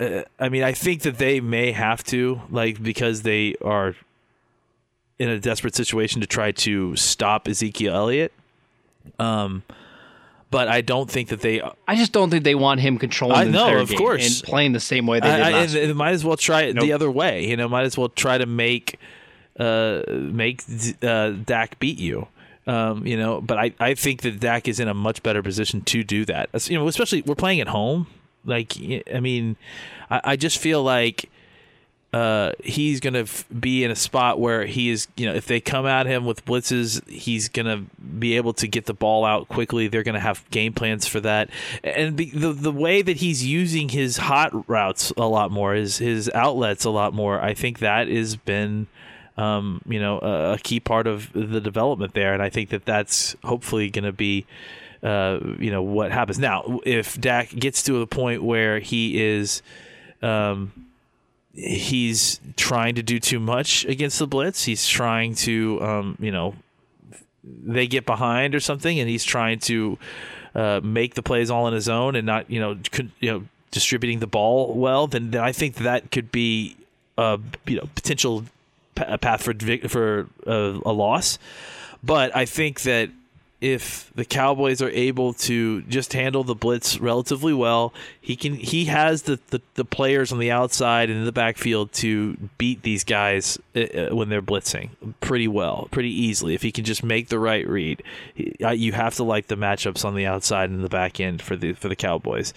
Uh, 0.00 0.22
I 0.38 0.48
mean, 0.48 0.62
I 0.62 0.72
think 0.72 1.02
that 1.02 1.18
they 1.18 1.40
may 1.40 1.72
have 1.72 2.02
to 2.04 2.40
like 2.50 2.82
because 2.82 3.22
they 3.22 3.54
are 3.62 3.94
in 5.20 5.28
a 5.28 5.38
desperate 5.38 5.76
situation 5.76 6.22
to 6.22 6.26
try 6.26 6.50
to 6.50 6.96
stop 6.96 7.46
Ezekiel 7.46 7.94
Elliott. 7.94 8.32
Um, 9.18 9.62
but 10.50 10.66
I 10.66 10.80
don't 10.80 11.08
think 11.08 11.28
that 11.28 11.42
they. 11.42 11.60
I 11.86 11.94
just 11.94 12.12
don't 12.12 12.30
think 12.30 12.42
they 12.42 12.56
want 12.56 12.80
him 12.80 12.98
controlling. 12.98 13.36
I 13.36 13.44
know, 13.44 13.78
of 13.78 13.94
course, 13.94 14.40
and 14.40 14.48
playing 14.48 14.72
the 14.72 14.80
same 14.80 15.06
way 15.06 15.20
they 15.20 15.30
did 15.30 15.40
I, 15.40 15.50
last. 15.52 15.74
And, 15.74 15.94
might 15.94 16.12
as 16.12 16.24
well 16.24 16.36
try 16.36 16.62
it 16.62 16.74
nope. 16.74 16.82
the 16.82 16.92
other 16.92 17.10
way. 17.10 17.46
You 17.46 17.56
know, 17.56 17.68
might 17.68 17.84
as 17.84 17.96
well 17.96 18.08
try 18.08 18.38
to 18.38 18.46
make 18.46 18.98
uh, 19.58 20.02
make 20.08 20.62
uh, 21.02 21.30
Dak 21.30 21.78
beat 21.78 21.98
you. 21.98 22.26
Um, 22.66 23.06
you 23.06 23.16
know, 23.16 23.40
but 23.40 23.58
I, 23.58 23.72
I 23.78 23.94
think 23.94 24.22
that 24.22 24.40
Dak 24.40 24.68
is 24.68 24.80
in 24.80 24.88
a 24.88 24.94
much 24.94 25.22
better 25.22 25.42
position 25.42 25.82
to 25.82 26.02
do 26.02 26.24
that. 26.24 26.48
You 26.68 26.78
know, 26.78 26.88
especially 26.88 27.22
we're 27.22 27.34
playing 27.36 27.60
at 27.60 27.68
home. 27.68 28.06
Like, 28.44 28.74
I 29.12 29.20
mean, 29.20 29.56
I, 30.10 30.20
I 30.24 30.36
just 30.36 30.58
feel 30.58 30.82
like 30.82 31.28
uh, 32.12 32.52
he's 32.62 32.98
going 32.98 33.14
to 33.14 33.20
f- 33.20 33.44
be 33.58 33.84
in 33.84 33.90
a 33.90 33.96
spot 33.96 34.40
where 34.40 34.66
he 34.66 34.90
is, 34.90 35.06
you 35.16 35.26
know, 35.26 35.34
if 35.34 35.46
they 35.46 35.60
come 35.60 35.86
at 35.86 36.06
him 36.06 36.24
with 36.24 36.44
blitzes, 36.44 37.06
he's 37.08 37.48
going 37.48 37.66
to 37.66 37.84
be 38.04 38.36
able 38.36 38.52
to 38.54 38.66
get 38.66 38.86
the 38.86 38.94
ball 38.94 39.24
out 39.24 39.48
quickly. 39.48 39.86
They're 39.86 40.02
going 40.02 40.14
to 40.14 40.20
have 40.20 40.48
game 40.50 40.72
plans 40.72 41.06
for 41.06 41.20
that. 41.20 41.50
And 41.84 42.16
the, 42.16 42.30
the, 42.30 42.52
the 42.52 42.72
way 42.72 43.02
that 43.02 43.18
he's 43.18 43.46
using 43.46 43.90
his 43.90 44.16
hot 44.16 44.68
routes 44.68 45.12
a 45.16 45.26
lot 45.26 45.52
more, 45.52 45.74
his, 45.74 45.98
his 45.98 46.28
outlets 46.34 46.84
a 46.84 46.90
lot 46.90 47.14
more, 47.14 47.40
I 47.40 47.54
think 47.54 47.78
that 47.78 48.08
has 48.08 48.34
been, 48.34 48.88
um, 49.36 49.80
you 49.86 50.00
know, 50.00 50.18
a, 50.18 50.54
a, 50.54 50.58
key 50.58 50.80
part 50.80 51.06
of 51.06 51.32
the 51.32 51.60
development 51.60 52.14
there. 52.14 52.34
And 52.34 52.42
I 52.42 52.50
think 52.50 52.70
that 52.70 52.84
that's 52.84 53.36
hopefully 53.44 53.88
going 53.90 54.04
to 54.04 54.12
be. 54.12 54.46
Uh, 55.02 55.38
you 55.58 55.70
know 55.70 55.82
what 55.82 56.12
happens 56.12 56.38
now 56.38 56.78
if 56.84 57.18
Dak 57.18 57.48
gets 57.48 57.84
to 57.84 58.02
a 58.02 58.06
point 58.06 58.42
where 58.42 58.80
he 58.80 59.18
is 59.18 59.62
um, 60.20 60.72
he's 61.54 62.40
trying 62.56 62.94
to 62.94 63.02
do 63.02 63.18
too 63.18 63.40
much 63.40 63.84
against 63.84 64.18
the 64.18 64.26
blitz. 64.26 64.64
He's 64.64 64.86
trying 64.86 65.34
to, 65.36 65.82
um, 65.82 66.16
you 66.20 66.30
know, 66.30 66.54
they 67.44 67.86
get 67.86 68.06
behind 68.06 68.54
or 68.54 68.60
something, 68.60 68.98
and 68.98 69.08
he's 69.08 69.24
trying 69.24 69.58
to 69.60 69.98
uh, 70.54 70.80
make 70.82 71.14
the 71.14 71.22
plays 71.22 71.50
all 71.50 71.64
on 71.64 71.72
his 71.72 71.88
own 71.88 72.14
and 72.16 72.26
not, 72.26 72.50
you 72.50 72.60
know, 72.60 72.78
con- 72.90 73.12
you 73.20 73.30
know, 73.30 73.44
distributing 73.70 74.20
the 74.20 74.26
ball 74.26 74.74
well. 74.74 75.06
Then, 75.06 75.30
then 75.30 75.42
I 75.42 75.52
think 75.52 75.76
that 75.76 76.10
could 76.10 76.30
be 76.30 76.76
a 77.16 77.38
you 77.66 77.76
know 77.76 77.88
potential 77.94 78.44
path 78.94 79.42
for 79.42 79.54
for 79.88 80.26
uh, 80.46 80.80
a 80.84 80.92
loss. 80.92 81.38
But 82.02 82.34
I 82.34 82.46
think 82.46 82.82
that 82.82 83.10
if 83.60 84.10
the 84.14 84.24
Cowboys 84.24 84.80
are 84.80 84.88
able 84.90 85.34
to 85.34 85.82
just 85.82 86.14
handle 86.14 86.42
the 86.44 86.54
blitz 86.54 86.98
relatively 86.98 87.52
well, 87.52 87.92
he 88.18 88.34
can 88.34 88.54
he 88.54 88.86
has 88.86 89.22
the, 89.22 89.38
the, 89.48 89.60
the 89.74 89.84
players 89.84 90.32
on 90.32 90.38
the 90.38 90.50
outside 90.50 91.10
and 91.10 91.18
in 91.18 91.24
the 91.26 91.32
backfield 91.32 91.92
to 91.92 92.36
beat 92.56 92.82
these 92.82 93.04
guys 93.04 93.58
uh, 93.76 93.80
uh, 93.80 94.16
when 94.16 94.30
they're 94.30 94.40
blitzing 94.40 94.90
pretty 95.20 95.46
well, 95.46 95.88
pretty 95.90 96.10
easily. 96.10 96.54
If 96.54 96.62
he 96.62 96.72
can 96.72 96.84
just 96.84 97.04
make 97.04 97.28
the 97.28 97.38
right 97.38 97.68
read, 97.68 98.02
you 98.34 98.92
have 98.92 99.14
to 99.16 99.24
like 99.24 99.48
the 99.48 99.56
matchups 99.56 100.04
on 100.04 100.14
the 100.14 100.26
outside 100.26 100.70
and 100.70 100.82
the 100.82 100.88
back 100.88 101.20
end 101.20 101.42
for 101.42 101.54
the 101.54 101.74
for 101.74 101.88
the 101.88 101.96
Cowboys. 101.96 102.54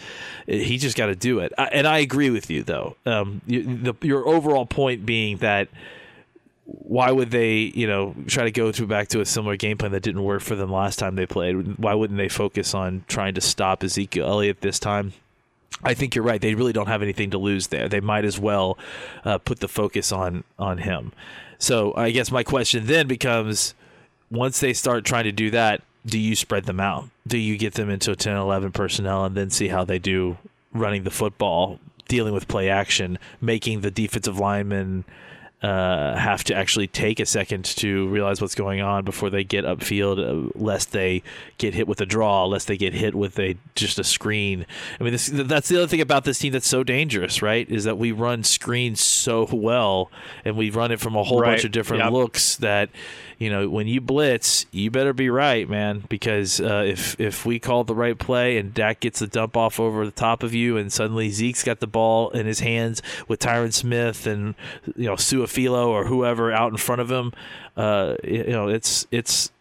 Uh, 0.47 0.54
he 0.54 0.78
just 0.78 0.95
got 0.95 1.08
to 1.08 1.15
do 1.15 1.39
it. 1.39 1.51
And 1.58 1.86
I 1.86 1.99
agree 1.99 2.30
with 2.30 2.49
you 2.49 2.63
though. 2.63 2.95
Um, 3.06 3.41
the, 3.45 3.95
your 4.01 4.25
overall 4.25 4.65
point 4.65 5.06
being 5.06 5.38
that 5.38 5.67
why 6.65 7.12
would 7.12 7.32
they, 7.32 7.56
you 7.76 7.88
know, 7.88 8.15
try 8.28 8.45
to 8.45 8.52
go 8.52 8.71
through 8.71 8.88
back 8.88 9.10
to 9.10 9.21
a 9.21 9.26
similar 9.26 9.58
game 9.58 9.78
plan 9.78 9.91
that 9.91 10.04
didn't 10.04 10.23
work 10.23 10.41
for 10.41 10.56
them 10.56 10.71
last 10.71 10.97
time 10.97 11.15
they 11.15 11.26
played? 11.26 11.78
Why 11.78 11.93
wouldn't 11.93 12.17
they 12.17 12.30
focus 12.30 12.73
on 12.73 13.04
trying 13.08 13.34
to 13.36 13.41
stop 13.41 13.84
Ezekiel 13.84 14.28
Elliott 14.28 14.62
this 14.62 14.80
time? 14.80 15.13
I 15.84 15.93
think 15.93 16.15
you're 16.15 16.23
right. 16.23 16.39
They 16.39 16.56
really 16.56 16.71
don't 16.71 16.88
have 16.88 17.02
anything 17.02 17.32
to 17.32 17.38
lose 17.38 17.67
there. 17.67 17.89
They 17.89 17.99
might 17.99 18.23
as 18.23 18.39
well 18.39 18.78
uh, 19.26 19.39
put 19.39 19.60
the 19.60 19.67
focus 19.67 20.12
on 20.12 20.43
on 20.58 20.78
him. 20.78 21.12
So 21.58 21.93
I 21.95 22.12
guess 22.12 22.32
my 22.32 22.43
question 22.43 22.86
then 22.86 23.08
becomes: 23.08 23.73
once 24.32 24.60
they 24.60 24.71
start 24.73 25.04
trying 25.04 25.26
to 25.26 25.32
do 25.32 25.49
that, 25.52 25.82
do 26.06 26.19
you 26.19 26.36
spread 26.36 26.65
them 26.65 26.80
out? 26.80 27.10
Do 27.28 27.38
you 27.38 27.58
get 27.58 27.73
them 27.73 27.89
into 27.89 28.12
a 28.12 28.15
10, 28.15 28.36
11 28.36 28.71
personnel 28.71 29.26
and 29.26 29.36
then 29.36 29.49
see 29.49 29.69
how 29.69 29.84
they 29.84 29.99
do 29.99 30.38
running 30.73 31.04
the 31.04 31.12
football, 31.12 31.80
dealing 32.08 32.34
with 32.34 32.47
play 32.47 32.69
action, 32.69 33.17
making 33.41 33.82
the 33.82 33.91
defensive 33.91 34.38
linemen 34.39 35.06
uh, 35.63 36.17
have 36.17 36.43
to 36.43 36.54
actually 36.54 36.88
take 36.88 37.21
a 37.21 37.26
second 37.26 37.63
to 37.63 38.08
realize 38.10 38.41
what's 38.41 38.54
going 38.54 38.82
on 38.82 39.06
before 39.06 39.30
they 39.30 39.45
get 39.45 39.63
upfield, 39.63 40.19
uh, 40.19 40.52
lest 40.56 40.91
they 40.91 41.23
get 41.58 41.73
hit 41.73 41.88
with 41.88 42.02
a 42.02 42.06
draw, 42.06 42.45
lest 42.45 42.67
they 42.67 42.76
get 42.76 42.93
hit 42.93 43.15
with 43.15 43.39
a 43.39 43.56
just 43.73 43.97
a 43.97 44.04
screen. 44.04 44.65
I 44.99 45.04
mean, 45.04 45.13
this, 45.13 45.28
that's 45.28 45.69
the 45.69 45.78
other 45.78 45.88
thing 45.88 46.02
about 46.02 46.26
this 46.26 46.39
team 46.39 46.52
that's 46.52 46.67
so 46.67 46.84
dangerous, 46.84 47.41
right? 47.41 47.69
Is 47.69 47.86
that 47.86 47.97
we 47.97 48.12
run 48.12 48.43
screens 48.43 49.02
so 49.02 49.47
well, 49.52 50.12
and 50.43 50.58
we 50.58 50.69
run 50.69 50.91
it 50.91 50.99
from 50.99 51.15
a 51.15 51.23
whole 51.23 51.39
right. 51.39 51.52
bunch 51.52 51.63
of 51.63 51.71
different 51.71 52.04
yep. 52.04 52.12
looks 52.12 52.58
that 52.58 52.89
you 53.43 53.49
know, 53.49 53.67
when 53.67 53.88
you 53.88 53.99
blitz, 53.99 54.65
you 54.71 54.89
better 54.89 55.12
be 55.12 55.30
right, 55.30 55.67
man, 55.67 56.06
because 56.08 56.62
uh, 56.62 56.86
if 56.88 57.19
if 57.19 57.45
we 57.45 57.60
call 57.60 57.84
the 57.84 57.93
right 57.93 58.17
play 58.17 58.58
and 58.58 58.73
Dak 58.73 59.02
gets 59.02 59.19
the 59.19 59.28
dump 59.28 59.58
off 59.58 59.82
over 59.82 60.06
the 60.06 60.12
top 60.12 60.43
of 60.43 60.54
you, 60.54 60.78
and 60.78 60.93
suddenly 60.93 61.30
Zeke's 61.30 61.62
got 61.62 61.82
the 61.82 61.88
ball 61.88 62.30
in 62.30 62.45
his 62.45 62.62
hands 62.62 63.02
with 63.28 63.41
Tyron 63.41 63.73
Smith 63.73 64.26
and 64.26 64.56
you 64.95 65.08
know 65.08 65.17
Su'a-Filo 65.54 65.89
or 65.89 66.06
whoever 66.06 66.52
out 66.52 66.72
in 66.72 66.78
front 66.78 67.02
of 67.02 67.12
him, 67.12 67.34
uh, 67.78 68.16
you 68.24 68.44
know, 68.46 68.68
it's 68.68 69.08
it's 69.12 69.52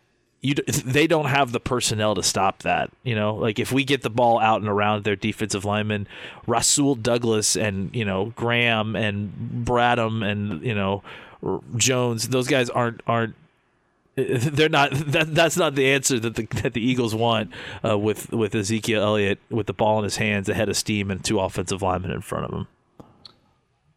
you 0.41 0.55
they 0.85 1.07
don't 1.07 1.27
have 1.27 1.53
the 1.53 1.61
personnel 1.61 2.15
to 2.15 2.23
stop 2.23 2.63
that. 2.63 2.91
You 3.03 3.15
know, 3.15 3.35
like 3.35 3.59
if 3.59 3.73
we 3.73 3.85
get 3.85 4.03
the 4.03 4.11
ball 4.11 4.41
out 4.41 4.61
and 4.61 4.69
around 4.69 5.05
their 5.05 5.17
defensive 5.17 5.65
linemen, 5.65 6.07
Rasul 6.47 6.95
Douglas 6.95 7.57
and 7.57 7.95
you 7.95 8.05
know 8.05 8.33
Graham 8.37 8.97
and 8.97 9.65
Bradham 9.65 10.25
and 10.25 10.63
you 10.65 10.75
know 10.75 11.03
Jones, 11.77 12.29
those 12.29 12.49
guys 12.49 12.71
aren't 12.71 13.01
aren't 13.07 13.35
they're 14.15 14.69
not 14.69 14.91
that 14.93 15.35
that's 15.35 15.57
not 15.57 15.75
the 15.75 15.91
answer 15.91 16.19
that 16.19 16.35
the 16.35 16.47
that 16.63 16.75
the 16.75 16.85
Eagles 16.85 17.15
want 17.15 17.51
uh, 17.85 17.99
with 17.99 18.31
with 18.33 18.55
Ezekiel 18.55 19.03
Elliott 19.03 19.39
with 19.51 19.67
the 19.67 19.73
ball 19.73 19.99
in 19.99 20.05
his 20.05 20.17
hands 20.17 20.49
ahead 20.49 20.69
of 20.69 20.77
steam 20.77 21.11
and 21.11 21.25
two 21.25 21.41
offensive 21.41 21.83
linemen 21.83 22.11
in 22.11 22.21
front 22.21 22.47
of 22.47 22.53
him. 22.53 22.69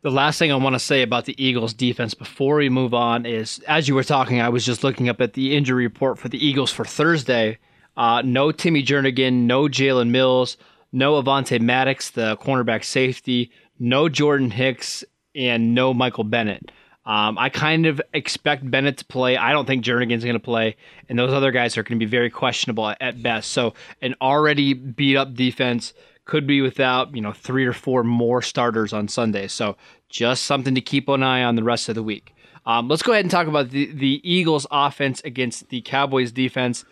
The 0.05 0.11
last 0.11 0.37
thing 0.37 0.51
I 0.51 0.55
want 0.57 0.75
to 0.75 0.79
say 0.79 1.01
about 1.01 1.25
the 1.25 1.33
Eagles 1.43 1.73
defense 1.73 2.13
before 2.13 2.57
we 2.57 2.69
move 2.69 2.93
on 2.93 3.25
is 3.25 3.57
as 3.67 3.87
you 3.87 3.95
were 3.95 4.03
talking, 4.03 4.39
I 4.39 4.49
was 4.49 4.63
just 4.63 4.83
looking 4.83 5.09
up 5.09 5.19
at 5.19 5.33
the 5.33 5.57
injury 5.57 5.83
report 5.83 6.19
for 6.19 6.29
the 6.29 6.37
Eagles 6.37 6.71
for 6.71 6.85
Thursday. 6.85 7.57
Uh, 7.97 8.21
no 8.23 8.51
Timmy 8.51 8.83
Jernigan, 8.83 9.47
no 9.47 9.63
Jalen 9.63 10.11
Mills, 10.11 10.57
no 10.91 11.19
Avonte 11.19 11.59
Maddox, 11.59 12.11
the 12.11 12.37
cornerback 12.37 12.83
safety, 12.83 13.49
no 13.79 14.07
Jordan 14.07 14.51
Hicks, 14.51 15.03
and 15.33 15.73
no 15.73 15.91
Michael 15.91 16.23
Bennett. 16.23 16.69
Um, 17.07 17.39
I 17.39 17.49
kind 17.49 17.87
of 17.87 17.99
expect 18.13 18.69
Bennett 18.69 18.99
to 18.99 19.05
play. 19.05 19.37
I 19.37 19.53
don't 19.53 19.65
think 19.65 19.83
Jernigan's 19.83 20.23
going 20.23 20.35
to 20.35 20.39
play, 20.39 20.75
and 21.09 21.17
those 21.17 21.33
other 21.33 21.49
guys 21.49 21.79
are 21.79 21.83
going 21.83 21.99
to 21.99 22.05
be 22.05 22.09
very 22.09 22.29
questionable 22.29 22.93
at 23.01 23.23
best. 23.23 23.49
So, 23.49 23.73
an 24.03 24.13
already 24.21 24.75
beat 24.75 25.17
up 25.17 25.33
defense 25.33 25.93
could 26.25 26.45
be 26.45 26.61
without 26.61 27.15
you 27.15 27.21
know 27.21 27.31
three 27.31 27.65
or 27.65 27.73
four 27.73 28.03
more 28.03 28.41
starters 28.41 28.93
on 28.93 29.07
Sunday. 29.07 29.47
So, 29.47 29.77
just 30.09 30.43
something 30.43 30.75
to 30.75 30.81
keep 30.81 31.07
an 31.07 31.23
eye 31.23 31.43
on 31.43 31.55
the 31.55 31.63
rest 31.63 31.89
of 31.89 31.95
the 31.95 32.03
week. 32.03 32.33
Um, 32.65 32.87
let's 32.87 33.03
go 33.03 33.11
ahead 33.11 33.25
and 33.25 33.31
talk 33.31 33.47
about 33.47 33.69
the 33.69 33.91
the 33.93 34.21
Eagles' 34.23 34.67
offense 34.71 35.21
against 35.23 35.69
the 35.69 35.81
Cowboys' 35.81 36.31
defense. 36.31 36.85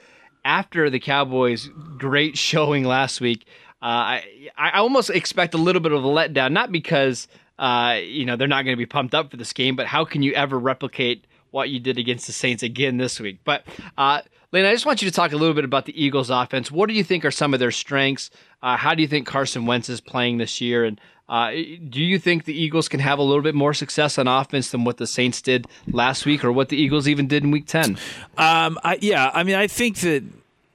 After 0.45 0.89
the 0.89 0.99
Cowboys' 0.99 1.69
great 1.97 2.37
showing 2.49 2.83
last 2.83 3.21
week, 3.21 3.45
uh, 3.81 3.85
I 3.85 4.23
I 4.57 4.79
almost 4.79 5.09
expect 5.09 5.53
a 5.53 5.57
little 5.57 5.81
bit 5.81 5.91
of 5.91 6.03
a 6.03 6.07
letdown, 6.07 6.51
not 6.51 6.71
because 6.71 7.27
uh, 7.59 7.99
you 8.03 8.25
know, 8.25 8.35
they're 8.35 8.47
not 8.47 8.63
going 8.63 8.73
to 8.73 8.77
be 8.77 8.85
pumped 8.85 9.13
up 9.13 9.31
for 9.31 9.37
this 9.37 9.53
game, 9.53 9.75
but 9.75 9.87
how 9.87 10.05
can 10.05 10.23
you 10.23 10.33
ever 10.33 10.57
replicate 10.57 11.25
what 11.51 11.69
you 11.69 11.79
did 11.79 11.97
against 11.97 12.27
the 12.27 12.33
Saints 12.33 12.63
again 12.63 12.97
this 12.97 13.19
week? 13.19 13.39
But, 13.43 13.63
uh, 13.97 14.21
Lane, 14.53 14.65
I 14.65 14.71
just 14.71 14.85
want 14.85 15.01
you 15.01 15.09
to 15.09 15.15
talk 15.15 15.31
a 15.31 15.35
little 15.35 15.55
bit 15.55 15.65
about 15.65 15.85
the 15.85 16.01
Eagles 16.01 16.29
offense. 16.29 16.71
What 16.71 16.87
do 16.87 16.93
you 16.93 17.03
think 17.03 17.25
are 17.25 17.31
some 17.31 17.55
of 17.55 17.59
their 17.59 17.71
strengths? 17.71 18.29
Uh, 18.61 18.77
how 18.77 18.93
do 18.93 19.01
you 19.01 19.07
think 19.07 19.25
Carson 19.25 19.65
Wentz 19.65 19.89
is 19.89 19.99
playing 19.99 20.37
this 20.37 20.61
year? 20.61 20.85
And 20.85 21.01
Uh, 21.27 21.51
do 21.89 22.01
you 22.01 22.19
think 22.19 22.43
the 22.43 22.53
Eagles 22.53 22.87
can 22.87 22.99
have 22.99 23.17
a 23.17 23.23
little 23.23 23.41
bit 23.41 23.55
more 23.55 23.73
success 23.73 24.19
on 24.19 24.27
offense 24.27 24.69
than 24.69 24.83
what 24.83 24.97
the 24.97 25.07
Saints 25.07 25.41
did 25.41 25.65
last 25.87 26.25
week, 26.25 26.43
or 26.43 26.51
what 26.51 26.69
the 26.69 26.77
Eagles 26.77 27.07
even 27.07 27.27
did 27.27 27.43
in 27.43 27.49
Week 27.49 27.65
Ten? 27.65 27.97
Um, 28.37 28.77
I, 28.83 28.99
yeah, 29.01 29.31
I 29.33 29.43
mean, 29.43 29.55
I 29.55 29.65
think 29.65 29.97
that 30.01 30.21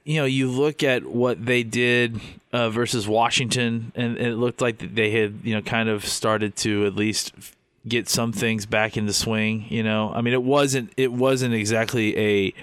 you 0.03 0.15
know 0.15 0.25
you 0.25 0.49
look 0.49 0.83
at 0.83 1.05
what 1.05 1.45
they 1.45 1.63
did 1.63 2.19
uh, 2.51 2.69
versus 2.71 3.07
Washington, 3.07 3.93
and, 3.95 4.17
it 4.17 4.35
looked 4.35 4.59
like 4.59 4.95
they 4.95 5.11
had 5.11 5.39
you 5.43 5.53
know 5.55 5.61
kind 5.61 5.87
of 5.87 6.03
started 6.05 6.55
to 6.57 6.85
at 6.85 6.95
least 6.95 7.31
get 7.87 8.09
some 8.09 8.33
things 8.33 8.65
back 8.65 8.97
into 8.97 9.13
swing. 9.13 9.65
You 9.69 9.83
know, 9.83 10.11
I 10.13 10.19
mean, 10.21 10.33
it 10.33 10.43
wasn't 10.43 10.91
it 10.97 11.13
wasn't 11.13 11.53
exactly 11.53 12.17
a 12.17 12.53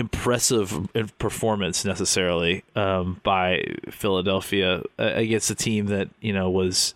impressive 0.00 0.88
performance 1.18 1.84
necessarily 1.84 2.64
um, 2.74 3.20
by 3.22 3.62
Philadelphia 3.90 4.82
against 4.98 5.50
a 5.50 5.54
team 5.54 5.86
that 5.86 6.08
you 6.20 6.32
know 6.32 6.50
was. 6.50 6.94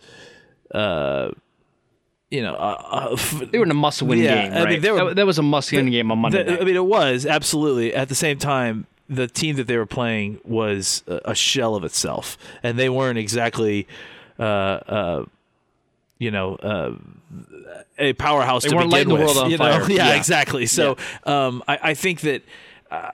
Uh, 0.72 1.30
you 2.30 2.42
know, 2.42 2.54
uh, 2.54 3.14
uh, 3.14 3.44
they 3.52 3.58
were 3.58 3.64
in 3.64 3.70
a 3.70 3.74
must-win 3.74 4.18
yeah, 4.18 4.42
game. 4.42 4.52
Right? 4.52 4.60
I 4.60 4.70
mean, 4.70 4.82
were, 4.82 5.04
that, 5.04 5.16
that, 5.16 5.26
was 5.26 5.38
a 5.38 5.42
must-win 5.42 5.88
game 5.90 6.10
on 6.10 6.18
Monday. 6.18 6.42
The, 6.42 6.60
I 6.60 6.64
mean, 6.64 6.74
it 6.74 6.84
was 6.84 7.26
absolutely. 7.26 7.94
At 7.94 8.08
the 8.08 8.16
same 8.16 8.38
time, 8.38 8.88
the 9.08 9.28
team 9.28 9.54
that 9.56 9.68
they 9.68 9.76
were 9.76 9.86
playing 9.86 10.40
was 10.44 11.04
a, 11.06 11.20
a 11.26 11.34
shell 11.34 11.76
of 11.76 11.84
itself, 11.84 12.36
and 12.62 12.76
they 12.76 12.88
weren't 12.88 13.18
exactly, 13.18 13.86
uh, 14.38 14.42
uh, 14.42 15.24
you 16.18 16.32
know, 16.32 16.56
uh, 16.56 16.94
a 17.98 18.12
powerhouse 18.14 18.64
they 18.64 18.70
to 18.70 18.76
begin 18.76 18.90
with. 18.90 19.06
The 19.06 19.14
world 19.14 19.36
on 19.36 19.50
you 19.50 19.58
fire. 19.58 19.80
know? 19.80 19.86
Yeah, 19.88 20.08
yeah, 20.08 20.14
exactly. 20.16 20.66
So 20.66 20.96
yeah. 21.26 21.46
Um, 21.46 21.62
I, 21.68 21.78
I 21.82 21.94
think 21.94 22.22
that 22.22 22.42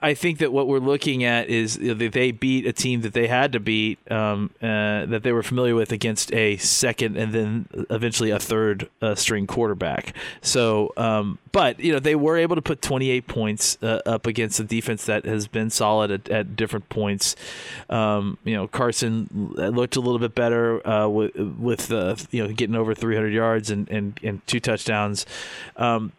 I 0.02 0.14
think 0.14 0.38
that 0.38 0.52
what 0.52 0.66
we're 0.66 0.78
looking 0.78 1.24
at 1.24 1.48
is 1.48 1.76
that 1.78 2.12
they 2.12 2.30
beat 2.30 2.66
a 2.66 2.72
team 2.72 3.02
that 3.02 3.12
they 3.12 3.26
had 3.26 3.52
to 3.52 3.60
beat, 3.60 3.98
um, 4.10 4.50
uh, 4.62 5.06
that 5.06 5.22
they 5.22 5.32
were 5.32 5.42
familiar 5.42 5.74
with 5.74 5.92
against 5.92 6.32
a 6.32 6.56
second 6.56 7.16
and 7.16 7.32
then 7.32 7.68
eventually 7.90 8.30
a 8.30 8.38
third 8.38 8.88
uh, 9.02 9.14
string 9.14 9.46
quarterback. 9.46 10.14
So, 10.40 10.92
um, 10.96 11.38
but 11.52 11.80
you 11.80 11.92
know 11.92 11.98
they 11.98 12.14
were 12.14 12.36
able 12.36 12.56
to 12.56 12.62
put 12.62 12.82
28 12.82 13.26
points 13.26 13.78
uh, 13.82 14.00
up 14.06 14.26
against 14.26 14.60
a 14.60 14.64
defense 14.64 15.04
that 15.06 15.24
has 15.24 15.46
been 15.46 15.70
solid 15.70 16.10
at, 16.10 16.28
at 16.28 16.56
different 16.56 16.88
points. 16.88 17.36
Um, 17.88 18.38
you 18.44 18.54
know 18.54 18.68
Carson 18.68 19.28
looked 19.56 19.96
a 19.96 20.00
little 20.00 20.18
bit 20.18 20.34
better 20.34 20.86
uh, 20.86 21.08
with 21.08 21.36
with 21.36 21.92
uh, 21.92 22.16
you 22.30 22.46
know 22.46 22.52
getting 22.52 22.76
over 22.76 22.94
300 22.94 23.32
yards 23.32 23.70
and 23.70 23.88
and, 23.90 24.18
and 24.22 24.46
two 24.46 24.60
touchdowns. 24.60 25.26
Um, 25.76 26.12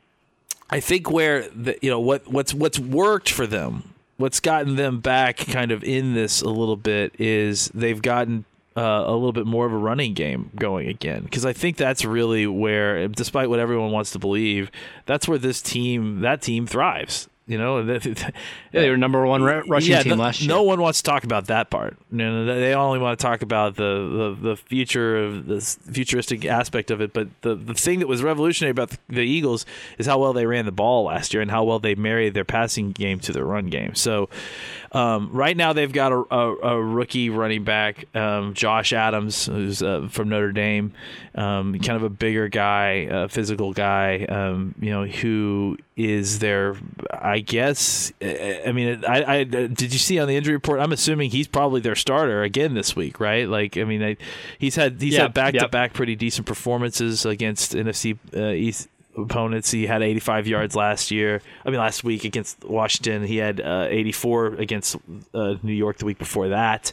I 0.71 0.79
think 0.79 1.12
where 1.12 1.47
the, 1.49 1.77
you 1.81 1.89
know 1.89 1.99
what 1.99 2.27
what's 2.31 2.53
what's 2.53 2.79
worked 2.79 3.29
for 3.29 3.45
them, 3.45 3.93
what's 4.17 4.39
gotten 4.39 4.75
them 4.75 5.01
back 5.01 5.38
kind 5.38 5.71
of 5.71 5.84
in 5.84 6.13
this 6.13 6.41
a 6.41 6.49
little 6.49 6.77
bit 6.77 7.19
is 7.19 7.69
they've 7.73 8.01
gotten 8.01 8.45
uh, 8.77 9.03
a 9.05 9.12
little 9.12 9.34
bit 9.34 9.45
more 9.45 9.65
of 9.65 9.73
a 9.73 9.77
running 9.77 10.13
game 10.13 10.49
going 10.55 10.88
again 10.88 11.23
because 11.23 11.45
I 11.45 11.51
think 11.51 11.75
that's 11.75 12.05
really 12.05 12.47
where, 12.47 13.07
despite 13.10 13.49
what 13.49 13.60
everyone 13.60 13.91
wants 13.91 14.12
to 14.12 14.19
believe, 14.19 14.71
that's 15.05 15.27
where 15.27 15.38
this 15.38 15.62
team 15.62 16.21
that 16.21 16.41
team 16.41 16.65
thrives. 16.65 17.27
You 17.51 17.57
know, 17.57 17.83
they 18.71 18.89
were 18.89 18.95
number 18.95 19.25
one 19.25 19.43
rushing 19.43 19.91
yeah, 19.91 20.03
team 20.03 20.15
no, 20.15 20.23
last 20.23 20.39
year. 20.39 20.47
No 20.47 20.63
one 20.63 20.81
wants 20.81 21.01
to 21.01 21.03
talk 21.03 21.25
about 21.25 21.47
that 21.47 21.69
part. 21.69 21.97
You 22.09 22.17
know, 22.19 22.45
they 22.45 22.73
only 22.73 22.97
want 22.97 23.19
to 23.19 23.21
talk 23.21 23.41
about 23.41 23.75
the, 23.75 24.35
the, 24.39 24.49
the 24.51 24.55
future 24.55 25.17
of 25.17 25.47
the 25.47 25.59
futuristic 25.59 26.45
aspect 26.45 26.91
of 26.91 27.01
it. 27.01 27.11
But 27.11 27.27
the, 27.41 27.55
the 27.55 27.73
thing 27.73 27.99
that 27.99 28.07
was 28.07 28.23
revolutionary 28.23 28.71
about 28.71 28.91
the, 28.91 28.97
the 29.09 29.21
Eagles 29.21 29.65
is 29.97 30.05
how 30.05 30.17
well 30.17 30.31
they 30.31 30.45
ran 30.45 30.63
the 30.63 30.71
ball 30.71 31.03
last 31.03 31.33
year 31.33 31.41
and 31.41 31.51
how 31.51 31.65
well 31.65 31.79
they 31.79 31.93
married 31.93 32.35
their 32.35 32.45
passing 32.45 32.93
game 32.93 33.19
to 33.19 33.33
their 33.33 33.43
run 33.43 33.65
game. 33.65 33.95
So 33.95 34.29
um, 34.93 35.30
right 35.32 35.56
now, 35.56 35.71
they've 35.71 35.91
got 35.91 36.12
a, 36.12 36.25
a, 36.36 36.56
a 36.58 36.84
rookie 36.84 37.30
running 37.30 37.63
back, 37.63 38.13
um, 38.13 38.54
Josh 38.54 38.91
Adams, 38.91 39.45
who's 39.45 39.82
uh, 39.82 40.10
from 40.12 40.27
Notre 40.27 40.51
Dame, 40.51 40.91
um, 41.34 41.80
kind 41.80 41.95
of 41.95 42.04
a 42.04 42.10
bigger 42.10 42.49
guy, 42.49 43.08
a 43.10 43.30
physical 43.30 43.71
guy, 43.71 44.25
um, 44.25 44.75
you 44.82 44.89
know, 44.89 45.06
who 45.06 45.77
is 45.95 46.39
their, 46.39 46.75
I 47.10 47.39
guess, 47.39 48.12
I 48.21 48.71
mean, 48.73 49.06
I, 49.06 49.23
I, 49.23 49.43
did 49.45 49.93
you 49.93 49.99
see 49.99 50.19
on 50.19 50.27
the 50.27 50.36
injury 50.36 50.56
report? 50.56 50.82
I'm 50.82 50.91
assuming 50.91 51.32
he's 51.32 51.47
probably 51.47 51.80
their 51.80 51.95
starter 51.95 52.43
again 52.43 52.73
this 52.73 52.93
week, 52.93 53.21
right? 53.21 53.47
Like, 53.47 53.77
I 53.77 53.86
mean, 53.86 54.04
I, 54.04 54.17
he's 54.60 54.75
had 54.75 54.99
he's 55.01 55.13
yep, 55.13 55.21
had 55.21 55.34
back 55.34 55.54
to 55.54 55.69
back 55.69 55.93
pretty 55.93 56.17
decent 56.17 56.47
performances 56.47 57.25
against 57.25 57.73
NFC 57.73 58.17
uh, 58.36 58.51
East 58.51 58.89
opponents. 59.17 59.71
He 59.71 59.88
had 59.88 60.02
85 60.02 60.47
yards 60.47 60.76
last 60.76 61.12
year. 61.12 61.41
I 61.65 61.69
mean, 61.69 61.80
last 61.80 62.04
week 62.04 62.24
against 62.24 62.63
Washington, 62.63 63.24
he 63.24 63.38
had 63.38 63.60
uh, 63.60 63.88
84 63.89 64.47
against 64.56 64.95
uh, 65.34 65.56
New 65.63 65.74
York 65.74 65.97
the 65.97 66.06
week 66.06 66.17
before 66.17 66.50
that. 66.50 66.91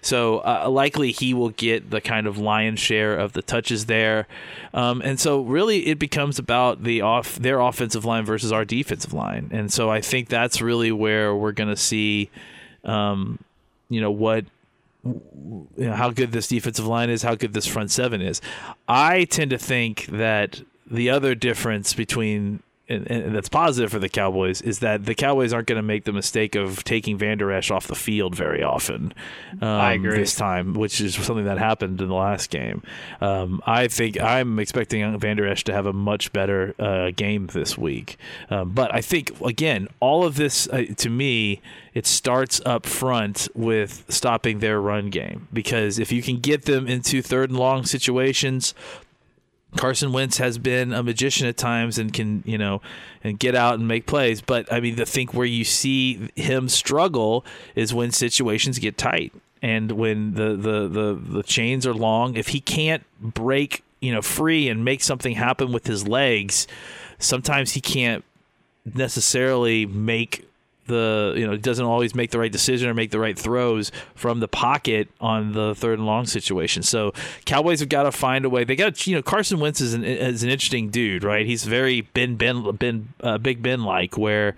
So 0.00 0.38
uh, 0.38 0.68
likely 0.68 1.12
he 1.12 1.34
will 1.34 1.50
get 1.50 1.90
the 1.90 2.00
kind 2.00 2.26
of 2.26 2.38
lion's 2.38 2.80
share 2.80 3.16
of 3.16 3.32
the 3.32 3.42
touches 3.42 3.86
there. 3.86 4.26
Um, 4.74 5.02
and 5.02 5.18
so 5.20 5.42
really 5.42 5.86
it 5.86 5.98
becomes 5.98 6.38
about 6.38 6.84
the 6.84 7.00
off 7.02 7.36
their 7.36 7.60
offensive 7.60 8.04
line 8.04 8.24
versus 8.24 8.52
our 8.52 8.64
defensive 8.64 9.12
line. 9.12 9.50
And 9.52 9.72
so 9.72 9.90
I 9.90 10.00
think 10.00 10.28
that's 10.28 10.60
really 10.60 10.92
where 10.92 11.34
we're 11.34 11.52
going 11.52 11.70
to 11.70 11.76
see, 11.76 12.30
um, 12.84 13.38
you 13.88 14.00
know, 14.00 14.10
what 14.10 14.44
you 15.04 15.64
know, 15.76 15.94
how 15.94 16.10
good 16.10 16.32
this 16.32 16.48
defensive 16.48 16.86
line 16.86 17.08
is, 17.08 17.22
how 17.22 17.34
good 17.34 17.54
this 17.54 17.66
front 17.66 17.90
seven 17.90 18.20
is. 18.20 18.40
I 18.88 19.24
tend 19.24 19.50
to 19.50 19.58
think 19.58 20.06
that 20.06 20.60
the 20.90 21.10
other 21.10 21.34
difference 21.34 21.94
between 21.94 22.62
and, 22.88 23.10
and, 23.10 23.34
that's 23.34 23.48
positive 23.48 23.90
for 23.90 23.98
the 23.98 24.08
Cowboys 24.08 24.62
is 24.62 24.78
that 24.78 25.04
the 25.04 25.14
Cowboys 25.14 25.52
aren't 25.52 25.66
going 25.66 25.76
to 25.76 25.82
make 25.82 26.04
the 26.04 26.12
mistake 26.12 26.54
of 26.54 26.82
taking 26.84 27.18
Vander 27.18 27.52
Esch 27.52 27.70
off 27.70 27.86
the 27.86 27.94
field 27.94 28.34
very 28.34 28.62
often. 28.62 29.12
Um, 29.60 29.68
I 29.68 29.92
agree 29.92 30.18
this 30.18 30.34
time, 30.34 30.72
which 30.74 31.00
is 31.00 31.14
something 31.14 31.44
that 31.44 31.58
happened 31.58 32.00
in 32.00 32.08
the 32.08 32.14
last 32.14 32.50
game. 32.50 32.82
Um, 33.20 33.62
I 33.66 33.88
think 33.88 34.20
I'm 34.20 34.58
expecting 34.58 35.18
Vander 35.18 35.46
Esch 35.46 35.64
to 35.64 35.74
have 35.74 35.86
a 35.86 35.92
much 35.92 36.32
better 36.32 36.74
uh, 36.78 37.10
game 37.14 37.48
this 37.48 37.76
week. 37.76 38.16
Um, 38.48 38.70
but 38.70 38.94
I 38.94 39.02
think 39.02 39.38
again, 39.42 39.88
all 40.00 40.24
of 40.24 40.36
this 40.36 40.66
uh, 40.68 40.84
to 40.96 41.10
me, 41.10 41.60
it 41.92 42.06
starts 42.06 42.60
up 42.64 42.86
front 42.86 43.48
with 43.54 44.04
stopping 44.08 44.60
their 44.60 44.80
run 44.80 45.10
game 45.10 45.48
because 45.52 45.98
if 45.98 46.10
you 46.10 46.22
can 46.22 46.38
get 46.38 46.62
them 46.62 46.86
into 46.86 47.20
third 47.20 47.50
and 47.50 47.58
long 47.58 47.84
situations 47.84 48.72
Carson 49.76 50.12
Wentz 50.12 50.38
has 50.38 50.58
been 50.58 50.92
a 50.92 51.02
magician 51.02 51.46
at 51.46 51.56
times 51.56 51.98
and 51.98 52.12
can, 52.12 52.42
you 52.46 52.56
know, 52.56 52.80
and 53.22 53.38
get 53.38 53.54
out 53.54 53.74
and 53.74 53.86
make 53.86 54.06
plays. 54.06 54.40
But 54.40 54.72
I 54.72 54.80
mean, 54.80 54.96
the 54.96 55.06
thing 55.06 55.28
where 55.28 55.46
you 55.46 55.64
see 55.64 56.30
him 56.34 56.68
struggle 56.68 57.44
is 57.74 57.92
when 57.92 58.10
situations 58.10 58.78
get 58.78 58.96
tight 58.96 59.32
and 59.60 59.92
when 59.92 60.34
the 60.34 60.56
the 60.56 60.88
the, 60.88 61.14
the 61.14 61.42
chains 61.42 61.86
are 61.86 61.94
long. 61.94 62.36
If 62.36 62.48
he 62.48 62.60
can't 62.60 63.04
break, 63.20 63.82
you 64.00 64.12
know, 64.12 64.22
free 64.22 64.68
and 64.68 64.84
make 64.84 65.02
something 65.02 65.34
happen 65.34 65.72
with 65.72 65.86
his 65.86 66.08
legs, 66.08 66.66
sometimes 67.18 67.72
he 67.72 67.80
can't 67.80 68.24
necessarily 68.94 69.84
make 69.84 70.47
the 70.88 71.34
you 71.36 71.46
know 71.46 71.56
doesn't 71.56 71.84
always 71.84 72.14
make 72.14 72.30
the 72.30 72.38
right 72.38 72.50
decision 72.50 72.88
or 72.88 72.94
make 72.94 73.10
the 73.10 73.20
right 73.20 73.38
throws 73.38 73.92
from 74.14 74.40
the 74.40 74.48
pocket 74.48 75.08
on 75.20 75.52
the 75.52 75.74
third 75.74 75.98
and 75.98 76.06
long 76.06 76.26
situation. 76.26 76.82
So 76.82 77.12
Cowboys 77.44 77.80
have 77.80 77.88
got 77.88 78.02
to 78.02 78.12
find 78.12 78.44
a 78.44 78.50
way. 78.50 78.64
They 78.64 78.76
got 78.76 78.96
to, 78.96 79.10
you 79.10 79.16
know 79.16 79.22
Carson 79.22 79.60
Wentz 79.60 79.80
is 79.80 79.94
an 79.94 80.04
is 80.04 80.42
an 80.42 80.50
interesting 80.50 80.90
dude, 80.90 81.22
right? 81.22 81.46
He's 81.46 81.64
very 81.64 82.00
Ben 82.00 82.36
Ben 82.36 82.72
Ben 82.72 83.12
uh, 83.22 83.38
Big 83.38 83.62
Ben 83.62 83.84
like 83.84 84.18
where 84.18 84.56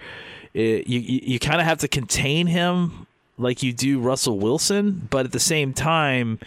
it, 0.55 0.87
you 0.87 1.01
you, 1.01 1.21
you 1.25 1.39
kind 1.39 1.61
of 1.61 1.67
have 1.67 1.79
to 1.79 1.89
contain 1.89 2.47
him 2.47 3.07
like 3.37 3.63
you 3.63 3.73
do 3.73 4.01
Russell 4.01 4.39
Wilson, 4.39 5.09
but 5.11 5.27
at 5.27 5.33
the 5.33 5.41
same 5.41 5.73
time 5.73 6.39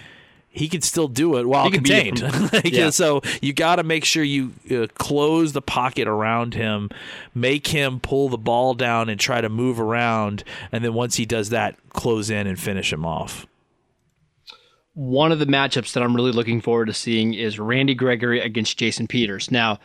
he 0.54 0.70
can 0.70 0.82
still 0.82 1.08
do 1.08 1.38
it 1.38 1.48
while 1.48 1.70
contained. 1.72 2.22
like, 2.54 2.72
yeah. 2.72 2.92
So 2.92 3.22
you 3.42 3.54
got 3.54 3.78
to 3.78 3.84
make 3.84 4.06
sure 4.06 4.24
you 4.24 4.54
uh, 4.70 4.86
close 4.94 5.52
the 5.52 5.64
pocket 5.64 6.08
around 6.08 6.54
him, 6.54 6.92
make 7.34 7.68
him 7.68 8.00
pull 8.00 8.30
the 8.30 8.38
ball 8.38 8.76
down 8.76 9.10
and 9.10 9.20
try 9.20 9.42
to 9.42 9.50
move 9.50 9.80
around, 9.80 10.44
and 10.72 10.86
then 10.86 10.94
once 10.94 11.16
he 11.16 11.26
does 11.26 11.50
that, 11.50 11.76
close 11.90 12.30
in 12.30 12.46
and 12.46 12.60
finish 12.60 12.94
him 12.94 13.04
off. 13.04 13.48
One 14.94 15.32
of 15.32 15.40
the 15.40 15.48
matchups 15.48 15.94
that 15.94 16.04
I'm 16.04 16.16
really 16.16 16.32
looking 16.32 16.62
forward 16.62 16.86
to 16.86 16.94
seeing 16.94 17.34
is 17.34 17.60
Randy 17.60 17.96
Gregory 17.96 18.40
against 18.40 18.78
Jason 18.78 19.08
Peters. 19.08 19.50
Now, 19.50 19.80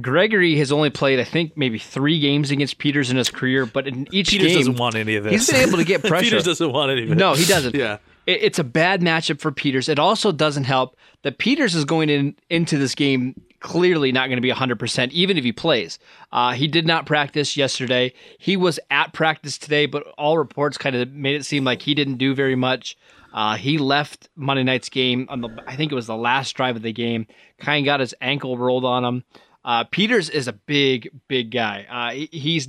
Gregory 0.00 0.56
has 0.58 0.72
only 0.72 0.90
played, 0.90 1.20
I 1.20 1.24
think, 1.24 1.56
maybe 1.56 1.78
three 1.78 2.18
games 2.18 2.50
against 2.50 2.78
Peters 2.78 3.08
in 3.08 3.16
his 3.16 3.30
career, 3.30 3.66
but 3.66 3.86
in 3.86 4.08
each 4.10 4.30
Peters 4.30 4.48
game, 4.48 4.56
doesn't 4.58 4.76
want 4.78 4.96
any 4.96 5.14
of 5.14 5.22
this. 5.22 5.32
He's 5.32 5.50
been 5.50 5.68
able 5.68 5.78
to 5.78 5.84
get 5.84 6.02
pressure. 6.04 6.24
Peters 6.24 6.44
doesn't 6.44 6.72
want 6.72 6.90
any 6.90 7.04
of 7.04 7.12
it. 7.12 7.14
No, 7.14 7.34
he 7.34 7.44
doesn't. 7.44 7.74
yeah 7.76 7.98
it, 8.28 8.42
it's 8.42 8.58
a 8.58 8.64
bad 8.64 9.00
matchup 9.00 9.40
for 9.40 9.50
Peters. 9.50 9.88
It 9.88 9.98
also 9.98 10.30
doesn't 10.30 10.64
help 10.64 10.96
that 11.22 11.38
Peters 11.38 11.74
is 11.74 11.84
going 11.84 12.10
in 12.10 12.36
into 12.50 12.78
this 12.78 12.94
game 12.94 13.34
clearly 13.60 14.12
not 14.12 14.28
going 14.28 14.36
to 14.36 14.42
be 14.42 14.52
100%, 14.52 15.10
even 15.10 15.36
if 15.36 15.42
he 15.42 15.50
plays. 15.50 15.98
Uh, 16.30 16.52
he 16.52 16.68
did 16.68 16.86
not 16.86 17.06
practice 17.06 17.56
yesterday. 17.56 18.12
He 18.38 18.56
was 18.56 18.78
at 18.90 19.12
practice 19.12 19.58
today, 19.58 19.86
but 19.86 20.04
all 20.16 20.38
reports 20.38 20.78
kind 20.78 20.94
of 20.94 21.10
made 21.10 21.34
it 21.34 21.44
seem 21.44 21.64
like 21.64 21.82
he 21.82 21.94
didn't 21.94 22.18
do 22.18 22.34
very 22.34 22.54
much. 22.54 22.96
Uh, 23.32 23.56
he 23.56 23.76
left 23.76 24.28
Monday 24.36 24.62
night's 24.62 24.88
game 24.88 25.26
on 25.28 25.40
the, 25.40 25.48
I 25.66 25.74
think 25.74 25.90
it 25.90 25.96
was 25.96 26.06
the 26.06 26.16
last 26.16 26.52
drive 26.52 26.76
of 26.76 26.82
the 26.82 26.92
game, 26.92 27.26
kind 27.58 27.84
of 27.84 27.86
got 27.86 28.00
his 28.00 28.14
ankle 28.20 28.56
rolled 28.56 28.84
on 28.84 29.04
him. 29.04 29.24
Uh, 29.64 29.84
Peters 29.84 30.30
is 30.30 30.46
a 30.46 30.52
big, 30.52 31.10
big 31.26 31.50
guy. 31.50 31.84
Uh, 31.90 32.26
he's 32.30 32.68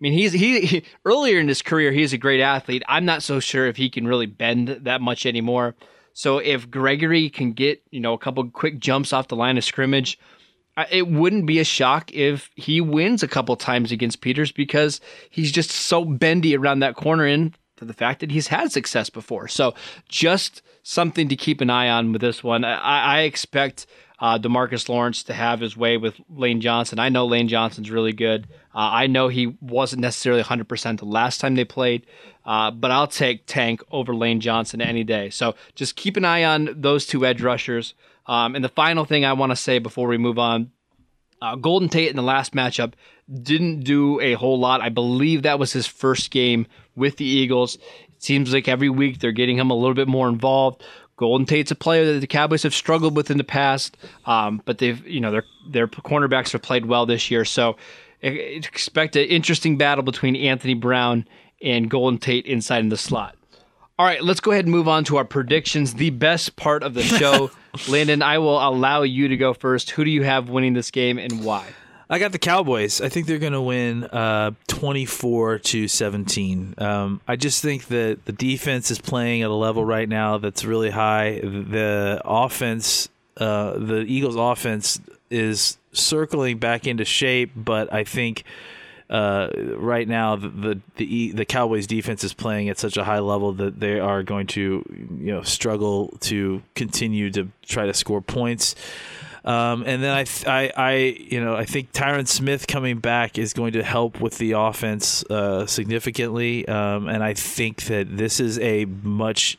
mean, 0.00 0.12
he's 0.12 0.32
he, 0.32 0.60
he, 0.60 0.84
earlier 1.04 1.40
in 1.40 1.48
his 1.48 1.62
career, 1.62 1.92
he's 1.92 2.12
a 2.12 2.18
great 2.18 2.40
athlete. 2.40 2.82
I'm 2.88 3.04
not 3.04 3.22
so 3.22 3.40
sure 3.40 3.66
if 3.66 3.76
he 3.76 3.90
can 3.90 4.06
really 4.06 4.26
bend 4.26 4.68
that 4.82 5.00
much 5.00 5.26
anymore. 5.26 5.74
So 6.12 6.38
if 6.38 6.70
Gregory 6.70 7.30
can 7.30 7.52
get, 7.52 7.82
you 7.90 8.00
know, 8.00 8.12
a 8.12 8.18
couple 8.18 8.48
quick 8.50 8.78
jumps 8.78 9.12
off 9.12 9.28
the 9.28 9.36
line 9.36 9.56
of 9.56 9.64
scrimmage, 9.64 10.18
it 10.90 11.08
wouldn't 11.08 11.46
be 11.46 11.58
a 11.58 11.64
shock 11.64 12.12
if 12.12 12.50
he 12.54 12.80
wins 12.80 13.22
a 13.22 13.28
couple 13.28 13.56
times 13.56 13.90
against 13.90 14.20
Peters 14.20 14.52
because 14.52 15.00
he's 15.30 15.50
just 15.50 15.70
so 15.70 16.04
bendy 16.04 16.56
around 16.56 16.80
that 16.80 16.94
corner 16.94 17.26
in 17.26 17.54
to 17.76 17.84
the 17.84 17.92
fact 17.92 18.20
that 18.20 18.30
he's 18.30 18.48
had 18.48 18.70
success 18.70 19.10
before. 19.10 19.48
So 19.48 19.74
just 20.08 20.62
something 20.82 21.28
to 21.28 21.36
keep 21.36 21.60
an 21.60 21.70
eye 21.70 21.88
on 21.88 22.12
with 22.12 22.20
this 22.20 22.42
one. 22.42 22.64
I, 22.64 23.18
I 23.18 23.20
expect 23.22 23.86
uh, 24.20 24.38
Demarcus 24.38 24.88
Lawrence 24.88 25.22
to 25.24 25.32
have 25.32 25.60
his 25.60 25.76
way 25.76 25.96
with 25.96 26.20
Lane 26.28 26.60
Johnson. 26.60 26.98
I 26.98 27.08
know 27.08 27.26
Lane 27.26 27.48
Johnson's 27.48 27.90
really 27.90 28.12
good. 28.12 28.48
Uh, 28.74 28.90
I 28.92 29.06
know 29.06 29.28
he 29.28 29.56
wasn't 29.60 30.02
necessarily 30.02 30.42
100% 30.42 30.98
the 30.98 31.04
last 31.04 31.40
time 31.40 31.54
they 31.54 31.64
played, 31.64 32.06
uh, 32.44 32.70
but 32.70 32.90
I'll 32.90 33.06
take 33.06 33.46
Tank 33.46 33.82
over 33.90 34.14
Lane 34.14 34.40
Johnson 34.40 34.80
any 34.80 35.04
day. 35.04 35.30
So 35.30 35.54
just 35.74 35.96
keep 35.96 36.16
an 36.16 36.24
eye 36.24 36.44
on 36.44 36.80
those 36.80 37.06
two 37.06 37.24
edge 37.24 37.42
rushers. 37.42 37.94
Um, 38.26 38.54
and 38.54 38.64
the 38.64 38.68
final 38.68 39.04
thing 39.04 39.24
I 39.24 39.32
want 39.32 39.50
to 39.50 39.56
say 39.56 39.78
before 39.78 40.08
we 40.08 40.18
move 40.18 40.38
on 40.38 40.72
uh, 41.40 41.56
Golden 41.56 41.88
Tate 41.88 42.10
in 42.10 42.16
the 42.16 42.22
last 42.22 42.54
matchup 42.54 42.94
didn't 43.42 43.80
do 43.80 44.20
a 44.20 44.34
whole 44.34 44.58
lot. 44.58 44.80
I 44.80 44.88
believe 44.88 45.42
that 45.42 45.58
was 45.58 45.72
his 45.72 45.86
first 45.86 46.30
game 46.30 46.66
with 46.96 47.16
the 47.16 47.24
Eagles. 47.24 47.76
It 47.76 48.22
seems 48.22 48.52
like 48.52 48.68
every 48.68 48.88
week 48.88 49.20
they're 49.20 49.32
getting 49.32 49.58
him 49.58 49.70
a 49.70 49.74
little 49.74 49.94
bit 49.94 50.08
more 50.08 50.28
involved. 50.28 50.82
Golden 51.18 51.46
Tate's 51.46 51.72
a 51.72 51.74
player 51.74 52.14
that 52.14 52.20
the 52.20 52.26
Cowboys 52.28 52.62
have 52.62 52.72
struggled 52.72 53.16
with 53.16 53.30
in 53.30 53.38
the 53.38 53.44
past, 53.44 53.96
um, 54.24 54.62
but 54.64 54.78
they've 54.78 55.06
you 55.06 55.20
know 55.20 55.32
their 55.32 55.44
their 55.68 55.88
cornerbacks 55.88 56.52
have 56.52 56.62
played 56.62 56.86
well 56.86 57.04
this 57.06 57.30
year. 57.30 57.44
So 57.44 57.76
expect 58.22 59.16
an 59.16 59.24
interesting 59.24 59.76
battle 59.76 60.04
between 60.04 60.36
Anthony 60.36 60.74
Brown 60.74 61.26
and 61.60 61.90
Golden 61.90 62.18
Tate 62.18 62.46
inside 62.46 62.80
in 62.80 62.88
the 62.88 62.96
slot. 62.96 63.34
All 63.98 64.06
right, 64.06 64.22
let's 64.22 64.38
go 64.38 64.52
ahead 64.52 64.64
and 64.64 64.72
move 64.72 64.86
on 64.86 65.02
to 65.04 65.16
our 65.16 65.24
predictions. 65.24 65.94
The 65.94 66.10
best 66.10 66.54
part 66.54 66.84
of 66.84 66.94
the 66.94 67.02
show. 67.02 67.50
Landon, 67.88 68.22
I 68.22 68.38
will 68.38 68.64
allow 68.64 69.02
you 69.02 69.26
to 69.26 69.36
go 69.36 69.54
first. 69.54 69.90
Who 69.90 70.04
do 70.04 70.10
you 70.10 70.22
have 70.22 70.48
winning 70.48 70.74
this 70.74 70.92
game 70.92 71.18
and 71.18 71.44
why? 71.44 71.66
I 72.10 72.18
got 72.18 72.32
the 72.32 72.38
Cowboys. 72.38 73.02
I 73.02 73.10
think 73.10 73.26
they're 73.26 73.38
going 73.38 73.52
to 73.52 73.60
win 73.60 74.04
uh, 74.04 74.52
24 74.68 75.58
to 75.58 75.88
17. 75.88 76.74
Um, 76.78 77.20
I 77.28 77.36
just 77.36 77.62
think 77.62 77.86
that 77.88 78.24
the 78.24 78.32
defense 78.32 78.90
is 78.90 78.98
playing 78.98 79.42
at 79.42 79.50
a 79.50 79.54
level 79.54 79.84
right 79.84 80.08
now 80.08 80.38
that's 80.38 80.64
really 80.64 80.88
high. 80.90 81.40
The 81.40 82.22
offense, 82.24 83.10
uh, 83.36 83.72
the 83.78 84.00
Eagles' 84.08 84.36
offense, 84.36 85.00
is 85.30 85.76
circling 85.92 86.56
back 86.56 86.86
into 86.86 87.04
shape, 87.04 87.50
but 87.54 87.92
I 87.92 88.04
think 88.04 88.44
uh, 89.10 89.50
right 89.76 90.06
now 90.06 90.36
the, 90.36 90.80
the 90.96 91.32
the 91.32 91.44
Cowboys 91.44 91.86
defense 91.86 92.24
is 92.24 92.34
playing 92.34 92.68
at 92.68 92.78
such 92.78 92.96
a 92.96 93.04
high 93.04 93.20
level 93.20 93.52
that 93.54 93.80
they 93.80 93.98
are 93.98 94.22
going 94.22 94.46
to 94.48 94.84
you 95.18 95.32
know 95.32 95.42
struggle 95.42 96.08
to 96.20 96.62
continue 96.74 97.30
to 97.30 97.48
try 97.62 97.86
to 97.86 97.94
score 97.94 98.20
points. 98.20 98.74
Um, 99.44 99.84
and 99.86 100.02
then 100.02 100.12
I, 100.12 100.24
I, 100.46 100.72
I, 100.76 100.94
you 100.94 101.42
know, 101.42 101.54
I 101.54 101.64
think 101.64 101.92
Tyron 101.92 102.26
Smith 102.26 102.66
coming 102.66 102.98
back 102.98 103.38
is 103.38 103.52
going 103.52 103.72
to 103.72 103.82
help 103.82 104.20
with 104.20 104.38
the 104.38 104.52
offense 104.52 105.24
uh, 105.24 105.66
significantly. 105.66 106.66
Um, 106.66 107.08
and 107.08 107.22
I 107.22 107.34
think 107.34 107.84
that 107.84 108.16
this 108.16 108.40
is 108.40 108.58
a 108.58 108.84
much, 108.84 109.58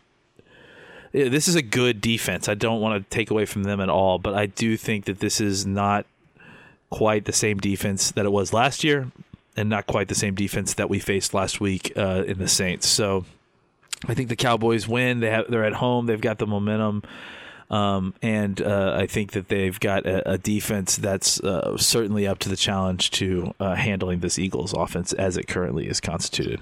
this 1.12 1.48
is 1.48 1.56
a 1.56 1.62
good 1.62 2.02
defense. 2.02 2.50
I 2.50 2.54
don't 2.54 2.82
want 2.82 3.04
to 3.04 3.10
take 3.10 3.32
away 3.32 3.46
from 3.46 3.64
them 3.64 3.80
at 3.80 3.90
all, 3.90 4.20
but 4.20 4.34
I 4.34 4.46
do 4.48 4.78
think 4.78 5.06
that 5.06 5.20
this 5.20 5.42
is 5.42 5.66
not 5.66 6.06
quite 6.90 7.26
the 7.26 7.34
same 7.34 7.58
defense 7.58 8.12
that 8.12 8.26
it 8.26 8.32
was 8.32 8.52
last 8.52 8.84
year 8.84 9.12
and 9.56 9.70
not 9.70 9.88
quite 9.88 10.08
the 10.08 10.16
same 10.16 10.36
defense 10.36 10.74
that 10.76 10.90
we 10.90 11.00
faced 11.00 11.34
last 11.34 11.60
week 11.60 11.92
uh, 11.98 12.24
in 12.26 12.38
the 12.40 12.48
Saints. 12.48 12.88
So 12.88 13.26
I 14.08 14.14
think 14.14 14.30
the 14.30 14.36
Cowboys 14.36 14.88
win. 14.88 15.20
They 15.20 15.30
have 15.30 15.50
they're 15.50 15.66
at 15.66 15.74
home. 15.74 16.06
They've 16.06 16.22
got 16.22 16.38
the 16.38 16.48
momentum. 16.48 17.04
Um, 17.70 18.16
and 18.22 18.62
uh, 18.62 18.98
I 19.00 19.06
think 19.06 19.34
that 19.34 19.50
they've 19.50 19.80
got 19.80 20.06
a, 20.06 20.32
a 20.32 20.38
defense 20.38 20.96
that's 20.96 21.40
uh, 21.42 21.78
certainly 21.78 22.26
up 22.26 22.40
to 22.40 22.50
the 22.50 22.56
challenge 22.56 23.12
to 23.12 23.54
uh, 23.60 23.76
handling 23.76 24.20
this 24.20 24.40
Eagles 24.40 24.74
offense 24.74 25.14
as 25.14 25.38
it 25.38 25.48
currently 25.48 25.88
is 25.88 26.02
constituted. 26.02 26.60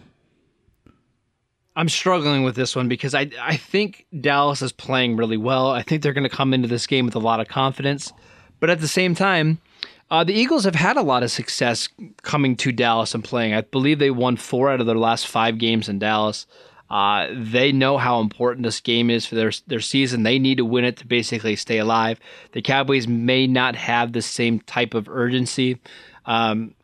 I'm 1.77 1.89
struggling 1.89 2.43
with 2.43 2.55
this 2.55 2.75
one 2.75 2.87
because 2.89 3.13
I 3.13 3.29
I 3.39 3.55
think 3.55 4.07
Dallas 4.19 4.63
is 4.63 4.71
playing 4.71 5.15
really 5.15 5.37
well. 5.37 5.69
I 5.69 5.83
think 5.83 6.01
they're 6.01 6.11
going 6.11 6.23
to 6.23 6.35
come 6.35 6.53
into 6.53 6.67
this 6.67 6.87
game 6.87 7.05
with 7.05 7.15
a 7.15 7.19
lot 7.19 7.39
of 7.39 7.47
confidence, 7.47 8.11
but 8.59 8.71
at 8.71 8.81
the 8.81 8.87
same 8.87 9.13
time, 9.13 9.59
uh, 10.09 10.23
the 10.23 10.33
Eagles 10.33 10.63
have 10.63 10.75
had 10.75 10.97
a 10.97 11.03
lot 11.03 11.21
of 11.21 11.29
success 11.29 11.87
coming 12.23 12.55
to 12.57 12.71
Dallas 12.71 13.13
and 13.13 13.23
playing. 13.23 13.53
I 13.53 13.61
believe 13.61 13.99
they 13.99 14.09
won 14.09 14.37
four 14.37 14.71
out 14.71 14.81
of 14.81 14.87
their 14.87 14.97
last 14.97 15.27
five 15.27 15.59
games 15.59 15.87
in 15.87 15.99
Dallas. 15.99 16.47
Uh, 16.89 17.27
they 17.33 17.71
know 17.71 17.97
how 17.97 18.21
important 18.21 18.63
this 18.63 18.79
game 18.79 19.09
is 19.09 19.25
for 19.25 19.35
their 19.35 19.51
their 19.67 19.79
season. 19.79 20.23
They 20.23 20.39
need 20.39 20.57
to 20.57 20.65
win 20.65 20.85
it 20.85 20.97
to 20.97 21.07
basically 21.07 21.55
stay 21.55 21.79
alive. 21.79 22.19
The 22.53 22.61
Cowboys 22.61 23.07
may 23.07 23.45
not 23.47 23.75
have 23.75 24.13
the 24.13 24.21
same 24.21 24.61
type 24.61 24.93
of 24.93 25.09
urgency. 25.09 25.79
Um, 26.25 26.75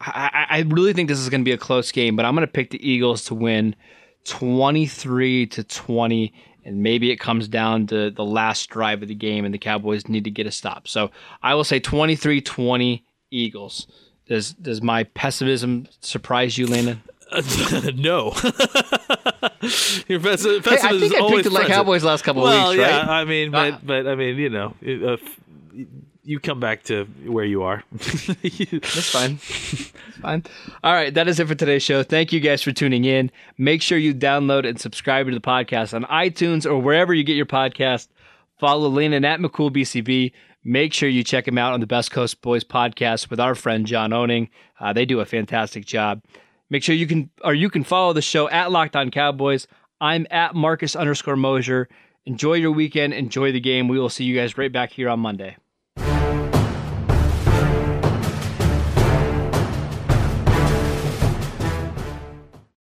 I, 0.00 0.46
I 0.48 0.58
really 0.68 0.94
think 0.94 1.08
this 1.08 1.18
is 1.18 1.28
going 1.28 1.42
to 1.42 1.44
be 1.44 1.52
a 1.52 1.58
close 1.58 1.92
game, 1.92 2.16
but 2.16 2.24
I'm 2.24 2.34
going 2.34 2.46
to 2.46 2.52
pick 2.52 2.70
the 2.70 2.88
Eagles 2.88 3.24
to 3.26 3.34
win 3.34 3.76
23 4.24 5.46
to 5.48 5.64
20 5.64 6.32
and 6.64 6.82
maybe 6.82 7.12
it 7.12 7.16
comes 7.16 7.46
down 7.46 7.86
to 7.86 8.10
the 8.10 8.24
last 8.24 8.70
drive 8.70 9.00
of 9.02 9.08
the 9.08 9.14
game 9.14 9.44
and 9.44 9.54
the 9.54 9.58
Cowboys 9.58 10.08
need 10.08 10.24
to 10.24 10.30
get 10.30 10.46
a 10.46 10.50
stop. 10.50 10.88
So 10.88 11.10
I 11.42 11.54
will 11.54 11.64
say 11.64 11.78
23-20 11.78 13.02
Eagles. 13.30 13.86
Does 14.26 14.54
does 14.54 14.82
my 14.82 15.04
pessimism 15.04 15.86
surprise 16.00 16.58
you, 16.58 16.66
Landon? 16.66 17.02
No. 17.96 18.32
Your 20.08 20.20
pessimism 20.20 20.62
hey, 20.62 20.78
I 20.82 20.98
think 20.98 21.14
I 21.14 21.28
picked 21.28 21.44
the 21.44 21.64
Cowboys 21.66 22.04
last 22.04 22.22
couple 22.22 22.42
well, 22.42 22.70
weeks, 22.70 22.82
right? 22.82 23.08
I 23.08 23.24
mean, 23.24 23.50
but 23.50 23.74
uh, 23.74 23.78
but 23.82 24.06
I 24.06 24.14
mean, 24.14 24.36
you 24.36 24.50
know, 24.50 24.74
uh, 24.84 25.16
you 26.26 26.40
come 26.40 26.60
back 26.60 26.82
to 26.84 27.04
where 27.24 27.44
you 27.44 27.62
are. 27.62 27.82
That's 27.92 29.10
fine. 29.10 29.36
That's 29.40 30.18
fine. 30.20 30.44
All 30.82 30.92
right, 30.92 31.14
that 31.14 31.28
is 31.28 31.38
it 31.40 31.46
for 31.48 31.54
today's 31.54 31.82
show. 31.82 32.02
Thank 32.02 32.32
you 32.32 32.40
guys 32.40 32.62
for 32.62 32.72
tuning 32.72 33.04
in. 33.04 33.30
Make 33.58 33.80
sure 33.80 33.96
you 33.96 34.14
download 34.14 34.68
and 34.68 34.80
subscribe 34.80 35.26
to 35.26 35.34
the 35.34 35.40
podcast 35.40 35.94
on 35.94 36.04
iTunes 36.04 36.66
or 36.66 36.78
wherever 36.78 37.14
you 37.14 37.24
get 37.24 37.36
your 37.36 37.46
podcast. 37.46 38.08
Follow 38.58 38.88
Landon 38.88 39.24
at 39.24 39.40
McCoolBCB. 39.40 40.32
Make 40.64 40.92
sure 40.92 41.08
you 41.08 41.22
check 41.22 41.46
him 41.46 41.58
out 41.58 41.74
on 41.74 41.80
the 41.80 41.86
Best 41.86 42.10
Coast 42.10 42.42
Boys 42.42 42.64
podcast 42.64 43.30
with 43.30 43.38
our 43.38 43.54
friend 43.54 43.86
John 43.86 44.12
Owning. 44.12 44.48
Uh, 44.80 44.92
they 44.92 45.04
do 45.04 45.20
a 45.20 45.26
fantastic 45.26 45.84
job. 45.84 46.22
Make 46.70 46.82
sure 46.82 46.94
you 46.94 47.06
can 47.06 47.30
or 47.44 47.54
you 47.54 47.70
can 47.70 47.84
follow 47.84 48.12
the 48.12 48.22
show 48.22 48.48
at 48.48 48.70
Locked 48.72 48.96
On 48.96 49.10
Cowboys. 49.10 49.66
I'm 50.00 50.26
at 50.30 50.54
Marcus 50.54 50.96
underscore 50.96 51.36
Mosher. 51.36 51.88
Enjoy 52.24 52.54
your 52.54 52.72
weekend. 52.72 53.14
Enjoy 53.14 53.52
the 53.52 53.60
game. 53.60 53.88
We 53.88 53.98
will 53.98 54.08
see 54.08 54.24
you 54.24 54.36
guys 54.36 54.58
right 54.58 54.72
back 54.72 54.92
here 54.92 55.08
on 55.08 55.20
Monday. 55.20 55.56